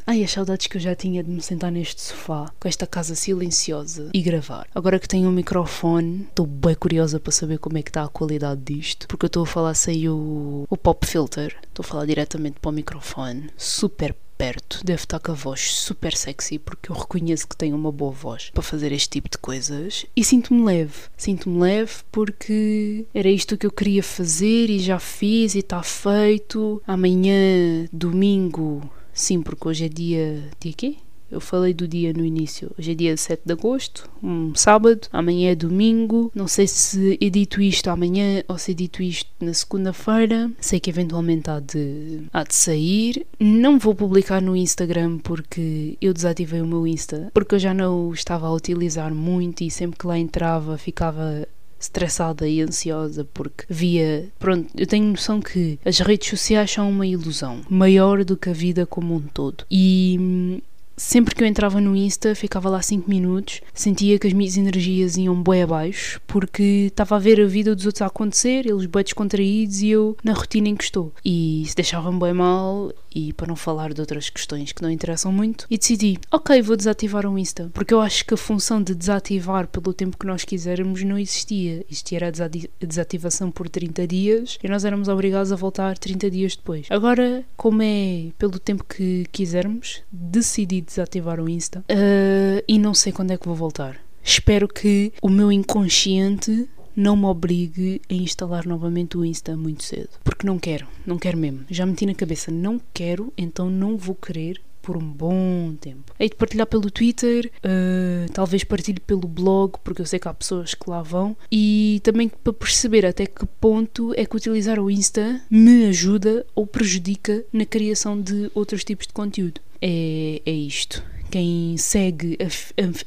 Ai, 0.06 0.24
as 0.24 0.32
saudades 0.32 0.68
que 0.68 0.78
eu 0.78 0.82
já 0.82 0.96
tinha 0.96 1.24
de 1.24 1.30
me 1.30 1.42
sentar 1.42 1.72
neste 1.72 2.02
sofá, 2.02 2.52
com 2.60 2.68
esta 2.68 2.86
casa 2.86 3.16
silenciosa 3.16 4.10
e 4.14 4.22
gravar. 4.22 4.68
Agora 4.74 5.00
que 5.00 5.08
tenho 5.08 5.28
um 5.28 5.32
microfone, 5.32 6.28
estou 6.30 6.46
bem 6.46 6.76
curiosa 6.76 7.20
para 7.20 7.32
saber 7.32 7.58
como 7.58 7.78
é 7.78 7.82
que 7.82 7.90
está 7.90 8.04
a 8.04 8.10
qualidade 8.10 8.62
disto, 8.62 9.08
porque 9.08 9.26
eu 9.26 9.28
estou 9.28 9.44
a 9.44 9.48
falar 9.48 9.74
sem 9.74 10.08
o, 10.08 10.66
o 10.70 10.78
pop 10.78 11.06
filter, 11.06 11.56
estou 11.68 11.84
a 11.84 11.88
falar 11.88 12.06
diretamente 12.06 12.60
para 12.60 12.70
o 12.70 12.74
microfone, 12.74 13.50
super 13.58 14.16
perto, 14.40 14.80
deve 14.86 15.04
estar 15.04 15.20
com 15.20 15.34
a 15.34 15.36
voz 15.36 15.74
super 15.74 16.16
sexy, 16.16 16.58
porque 16.58 16.90
eu 16.90 16.96
reconheço 16.96 17.46
que 17.46 17.58
tenho 17.58 17.76
uma 17.76 17.92
boa 17.92 18.14
voz 18.14 18.50
para 18.52 18.64
fazer 18.64 18.94
este 18.94 19.10
tipo 19.10 19.30
de 19.30 19.38
coisas. 19.38 20.06
E 20.16 20.24
sinto-me 20.24 20.64
leve. 20.64 20.94
Sinto-me 21.18 21.60
leve 21.60 21.92
porque 22.10 23.06
era 23.14 23.30
isto 23.30 23.58
que 23.58 23.68
eu 23.68 23.72
queria 23.72 24.02
fazer 24.02 24.70
e 24.70 24.80
já 24.80 24.98
fiz 24.98 25.56
e 25.56 25.60
está 25.60 25.84
feito. 25.84 26.82
Amanhã, 26.88 27.86
domingo, 27.92 28.90
sim, 29.14 29.42
porque 29.42 29.68
hoje 29.68 29.86
é 29.86 29.90
dia. 29.90 30.50
Dia 30.58 30.74
quê? 30.74 30.96
Eu 31.32 31.40
falei 31.40 31.74
do 31.74 31.88
dia 31.88 32.14
no 32.14 32.26
início. 32.26 32.72
Hoje 32.78 32.92
é 32.92 32.96
dia 32.96 33.18
7 33.18 33.42
de 33.46 33.54
agosto, 33.54 34.10
um 34.22 34.54
sábado. 34.56 35.08
Amanhã 35.12 35.52
é 35.52 35.56
domingo. 35.56 36.32
Não 36.34 36.48
sei 36.48 36.68
se 36.68 37.18
edito 37.22 37.62
isto 37.62 37.90
amanhã 37.90 38.44
ou 38.48 38.58
se 38.58 38.72
edito 38.72 39.04
isto 39.04 39.30
na 39.40 39.54
segunda-feira. 39.54 40.52
Sei 40.60 40.80
que 40.80 40.90
eventualmente 40.90 41.50
há 41.50 41.60
de, 41.60 42.22
há 42.34 42.44
de 42.44 42.56
sair. 42.56 43.26
Não 43.40 43.78
vou 43.78 43.94
publicar 43.94 44.42
no 44.42 44.56
Instagram 44.56 45.20
porque 45.20 45.98
eu 46.02 46.14
desativei 46.14 46.62
o 46.62 46.68
meu 46.68 46.88
Insta. 46.88 47.30
Porque 47.34 47.56
eu 47.56 47.60
já 47.60 47.74
não 47.74 48.10
o 48.10 48.14
estava 48.14 48.48
a 48.48 48.54
utilizar 48.54 49.14
muito 49.14 49.64
e 49.64 49.70
sempre 49.70 50.00
que 50.00 50.08
lá 50.08 50.18
entrava 50.18 50.78
ficava 50.78 51.48
estressada 51.80 52.48
e 52.48 52.62
ansiosa 52.62 53.26
porque 53.34 53.66
via. 53.70 54.28
Pronto, 54.38 54.70
eu 54.76 54.86
tenho 54.86 55.06
noção 55.06 55.40
que 55.40 55.80
as 55.86 56.00
redes 56.00 56.30
sociais 56.30 56.70
são 56.70 56.90
uma 56.90 57.08
ilusão 57.08 57.62
maior 57.70 58.26
do 58.26 58.36
que 58.36 58.50
a 58.50 58.54
vida 58.54 58.86
como 58.86 59.16
um 59.16 59.22
todo. 59.22 59.64
E 59.72 60.18
hum, 60.20 60.62
sempre 61.00 61.34
que 61.34 61.42
eu 61.42 61.48
entrava 61.48 61.80
no 61.80 61.96
Insta, 61.96 62.36
ficava 62.36 62.70
lá 62.70 62.82
5 62.82 63.10
minutos, 63.10 63.62
sentia 63.74 64.20
que 64.20 64.28
as 64.28 64.34
minhas 64.34 64.58
energias 64.58 65.18
iam 65.18 65.42
bem 65.42 65.64
abaixo, 65.64 66.22
porque 66.28 66.88
estava 66.88 67.16
a 67.16 67.20
ver 67.20 67.42
a 67.42 67.48
vida 67.48 67.74
dos 67.74 67.86
outros 67.86 68.02
a 68.02 68.08
acontecer, 68.08 68.68
eles 68.68 68.86
bem 68.86 69.04
descontraídos 69.04 69.82
e 69.82 69.90
eu 69.90 70.18
na 70.24 70.34
rotina 70.34 70.68
em 70.68 70.76
que 70.76 70.84
estou. 70.84 71.14
E 71.24 71.64
isso 71.64 71.76
deixava-me 71.76 72.20
bem 72.20 72.34
mal, 72.34 72.92
e 73.16 73.34
para 73.34 73.48
não 73.48 73.56
falar 73.56 73.94
de 73.94 74.02
outras 74.02 74.30
questões 74.30 74.72
que 74.72 74.82
não 74.82 74.92
interessam 74.92 75.32
muito, 75.32 75.66
e 75.70 75.78
decidi, 75.78 76.20
ok, 76.32 76.62
vou 76.62 76.76
desativar 76.76 77.26
o 77.26 77.40
Insta, 77.40 77.72
porque 77.74 77.94
eu 77.94 78.02
acho 78.02 78.26
que 78.26 78.34
a 78.34 78.38
função 78.38 78.84
de 78.84 78.94
desativar 78.94 79.68
pelo 79.68 79.94
tempo 79.94 80.18
que 80.18 80.28
nós 80.28 80.44
quisermos 80.44 81.04
não 81.04 81.18
existia. 81.18 81.86
Existia 81.90 82.20
a 82.28 82.86
desativação 82.86 83.50
por 83.50 83.70
30 83.70 84.06
dias 84.06 84.58
e 84.62 84.68
nós 84.68 84.84
éramos 84.84 85.08
obrigados 85.08 85.52
a 85.52 85.56
voltar 85.56 85.98
30 85.98 86.30
dias 86.30 86.56
depois. 86.56 86.88
Agora, 86.90 87.44
como 87.56 87.82
é 87.82 88.28
pelo 88.38 88.60
tempo 88.60 88.84
que 88.84 89.26
quisermos, 89.32 90.02
decidi 90.12 90.82
desativar 90.90 91.40
o 91.40 91.48
Insta 91.48 91.80
uh, 91.80 92.64
e 92.68 92.78
não 92.78 92.94
sei 92.94 93.14
quando 93.14 93.32
é 93.32 93.38
que 93.38 93.48
vou 93.48 93.56
voltar. 93.56 93.98
Espero 94.24 94.68
que 94.68 95.14
o 95.22 95.30
meu 95.30 95.52
inconsciente 95.52 96.68
não 96.96 97.16
me 97.16 97.26
obrigue 97.26 98.02
a 98.10 98.14
instalar 98.14 98.66
novamente 98.66 99.18
o 99.18 99.24
Insta 99.24 99.56
muito 99.56 99.84
cedo. 99.84 100.10
Porque 100.24 100.46
não 100.46 100.60
quero, 100.60 100.86
não 101.06 101.18
quero 101.18 101.38
mesmo. 101.38 101.64
Já 101.70 101.86
meti 101.86 102.06
na 102.06 102.14
cabeça, 102.14 102.52
não 102.52 102.82
quero, 102.94 103.32
então 103.38 103.70
não 103.70 103.96
vou 103.96 104.16
querer 104.16 104.62
por 104.82 104.98
um 104.98 105.06
bom 105.06 105.76
tempo. 105.80 106.14
Hei 106.20 106.30
de 106.30 106.36
partilhar 106.36 106.66
pelo 106.66 106.90
Twitter, 106.90 107.52
uh, 107.58 108.32
talvez 108.34 108.64
partilhe 108.64 109.00
pelo 109.00 109.28
blog, 109.28 109.74
porque 109.84 110.02
eu 110.02 110.06
sei 110.06 110.20
que 110.20 110.28
há 110.28 110.34
pessoas 110.34 110.74
que 110.74 110.90
lá 110.90 111.02
vão, 111.02 111.38
e 111.52 112.02
também 112.04 112.28
para 112.28 112.54
perceber 112.54 113.06
até 113.06 113.26
que 113.26 113.46
ponto 113.60 114.14
é 114.16 114.26
que 114.26 114.36
utilizar 114.36 114.80
o 114.80 114.90
Insta 114.90 115.42
me 115.50 115.86
ajuda 115.86 116.46
ou 116.56 116.66
prejudica 116.66 117.46
na 117.54 117.66
criação 117.66 118.20
de 118.20 118.50
outros 118.56 118.84
tipos 118.84 119.06
de 119.06 119.14
conteúdo 119.14 119.62
é, 119.82 120.42
é 120.46 120.52
isto. 120.52 121.04
Quem 121.32 121.78
segue 121.78 122.38
af, 122.42 122.74
af, 122.78 123.06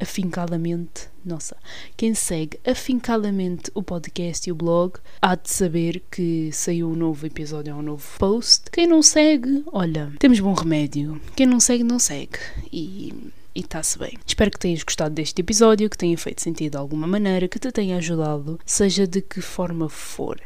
afincadamente, 0.00 1.08
nossa, 1.24 1.56
quem 1.96 2.14
segue 2.14 2.58
afincadamente 2.66 3.70
o 3.74 3.82
podcast 3.82 4.48
e 4.48 4.52
o 4.52 4.54
blog 4.54 4.98
há 5.20 5.34
de 5.34 5.50
saber 5.50 6.02
que 6.10 6.50
saiu 6.52 6.88
um 6.90 6.94
novo 6.94 7.26
episódio, 7.26 7.74
um 7.74 7.82
novo 7.82 8.06
post. 8.18 8.70
Quem 8.70 8.86
não 8.86 9.02
segue, 9.02 9.62
olha, 9.72 10.12
temos 10.18 10.40
bom 10.40 10.54
remédio. 10.54 11.20
Quem 11.36 11.46
não 11.46 11.60
segue, 11.60 11.84
não 11.84 11.98
segue. 11.98 12.38
E 12.72 13.12
e 13.54 13.60
está-se 13.60 13.98
bem. 13.98 14.18
Espero 14.26 14.50
que 14.50 14.58
tenhas 14.58 14.82
gostado 14.82 15.14
deste 15.14 15.40
episódio, 15.40 15.88
que 15.88 15.98
tenha 15.98 16.16
feito 16.16 16.42
sentido 16.42 16.72
de 16.72 16.76
alguma 16.78 17.06
maneira, 17.06 17.48
que 17.48 17.58
te 17.58 17.72
tenha 17.72 17.96
ajudado, 17.96 18.58
seja 18.64 19.06
de 19.06 19.20
que 19.22 19.40
forma 19.40 19.88
for. 19.88 20.40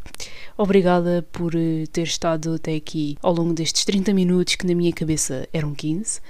Obrigada 0.56 1.26
por 1.32 1.54
eh, 1.54 1.84
ter 1.92 2.02
estado 2.02 2.54
até 2.54 2.74
aqui 2.74 3.16
ao 3.22 3.34
longo 3.34 3.52
destes 3.52 3.84
30 3.84 4.12
minutos 4.14 4.54
que 4.54 4.66
na 4.66 4.74
minha 4.74 4.92
cabeça 4.92 5.48
eram 5.52 5.74
15, 5.74 6.20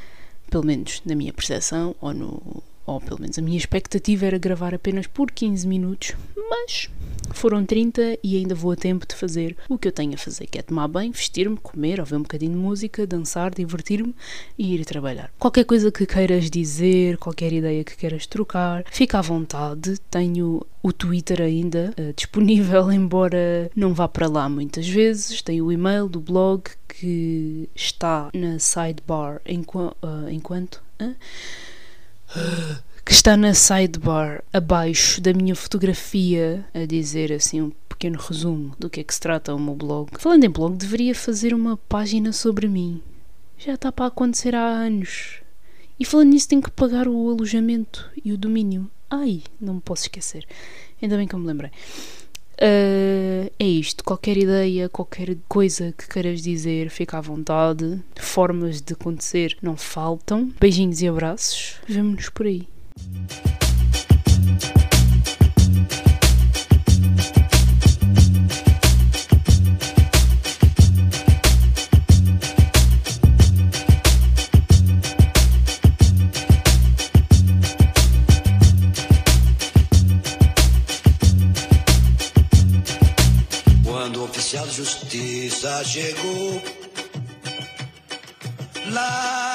pelo 0.50 0.64
menos 0.64 1.02
na 1.04 1.14
minha 1.14 1.32
percepção 1.32 1.94
ou 2.00 2.14
no 2.14 2.62
ou 2.86 3.00
pelo 3.00 3.20
menos 3.20 3.38
a 3.38 3.42
minha 3.42 3.58
expectativa 3.58 4.26
era 4.26 4.38
gravar 4.38 4.74
apenas 4.74 5.06
por 5.06 5.30
15 5.30 5.66
minutos, 5.66 6.14
mas 6.36 6.88
foram 7.32 7.64
30 7.64 8.18
e 8.22 8.36
ainda 8.36 8.54
vou 8.54 8.72
a 8.72 8.76
tempo 8.76 9.06
de 9.06 9.14
fazer 9.14 9.56
o 9.68 9.78
que 9.78 9.88
eu 9.88 9.92
tenho 9.92 10.14
a 10.14 10.18
fazer, 10.18 10.46
que 10.46 10.58
é 10.58 10.62
tomar 10.62 10.88
banho, 10.88 11.12
vestir-me, 11.12 11.56
comer, 11.56 12.00
ouvir 12.00 12.16
um 12.16 12.22
bocadinho 12.22 12.52
de 12.52 12.58
música, 12.58 13.06
dançar, 13.06 13.54
divertir-me 13.54 14.14
e 14.58 14.74
ir 14.74 14.84
trabalhar. 14.84 15.30
Qualquer 15.38 15.64
coisa 15.64 15.90
que 15.90 16.06
queiras 16.06 16.50
dizer, 16.50 17.16
qualquer 17.18 17.52
ideia 17.52 17.84
que 17.84 17.96
queiras 17.96 18.26
trocar, 18.26 18.84
fica 18.90 19.18
à 19.18 19.22
vontade. 19.22 19.98
Tenho 20.10 20.64
o 20.82 20.92
Twitter 20.92 21.40
ainda 21.40 21.94
uh, 21.98 22.12
disponível, 22.16 22.92
embora 22.92 23.70
não 23.74 23.94
vá 23.94 24.08
para 24.08 24.28
lá 24.28 24.48
muitas 24.48 24.88
vezes. 24.88 25.40
Tenho 25.42 25.66
o 25.66 25.72
e-mail 25.72 26.08
do 26.08 26.20
blog 26.20 26.64
que 26.88 27.68
está 27.74 28.30
na 28.34 28.58
sidebar 28.58 29.40
enqu 29.46 29.78
uh, 29.78 30.28
enquanto. 30.30 30.82
Uh, 31.00 31.14
que 33.04 33.12
está 33.12 33.36
na 33.36 33.52
sidebar 33.52 34.42
abaixo 34.52 35.20
da 35.20 35.32
minha 35.32 35.54
fotografia 35.54 36.64
a 36.72 36.86
dizer 36.86 37.32
assim 37.32 37.60
um 37.60 37.72
pequeno 37.88 38.18
resumo 38.18 38.74
do 38.78 38.88
que 38.88 39.00
é 39.00 39.04
que 39.04 39.14
se 39.14 39.20
trata 39.20 39.54
o 39.54 39.58
meu 39.58 39.74
blog. 39.74 40.08
Falando 40.18 40.44
em 40.44 40.50
blog, 40.50 40.76
deveria 40.76 41.14
fazer 41.14 41.52
uma 41.52 41.76
página 41.76 42.32
sobre 42.32 42.68
mim. 42.68 43.02
Já 43.58 43.74
está 43.74 43.92
para 43.92 44.06
acontecer 44.06 44.54
há 44.54 44.64
anos. 44.64 45.40
E 45.98 46.04
falando 46.04 46.30
nisso, 46.30 46.48
tenho 46.48 46.62
que 46.62 46.70
pagar 46.70 47.06
o 47.06 47.30
alojamento 47.30 48.10
e 48.24 48.32
o 48.32 48.38
domínio. 48.38 48.90
Ai, 49.10 49.42
não 49.60 49.74
me 49.74 49.80
posso 49.80 50.02
esquecer. 50.02 50.46
Ainda 51.00 51.16
bem 51.16 51.28
que 51.28 51.34
eu 51.34 51.38
me 51.38 51.46
lembrei. 51.46 51.70
Uh, 52.54 53.50
é 53.58 53.64
isto. 53.64 54.04
Qualquer 54.04 54.36
ideia, 54.36 54.88
qualquer 54.88 55.36
coisa 55.48 55.92
que 55.96 56.08
queiras 56.08 56.42
dizer, 56.42 56.90
fica 56.90 57.18
à 57.18 57.20
vontade. 57.20 58.00
Formas 58.16 58.80
de 58.80 58.92
acontecer 58.92 59.56
não 59.62 59.76
faltam. 59.76 60.52
Beijinhos 60.60 61.02
e 61.02 61.08
abraços. 61.08 61.76
Vemo-nos 61.88 62.28
por 62.28 62.46
aí. 62.46 62.68
Justiça 85.12 85.84
chegou 85.84 86.62
lá 88.92 89.51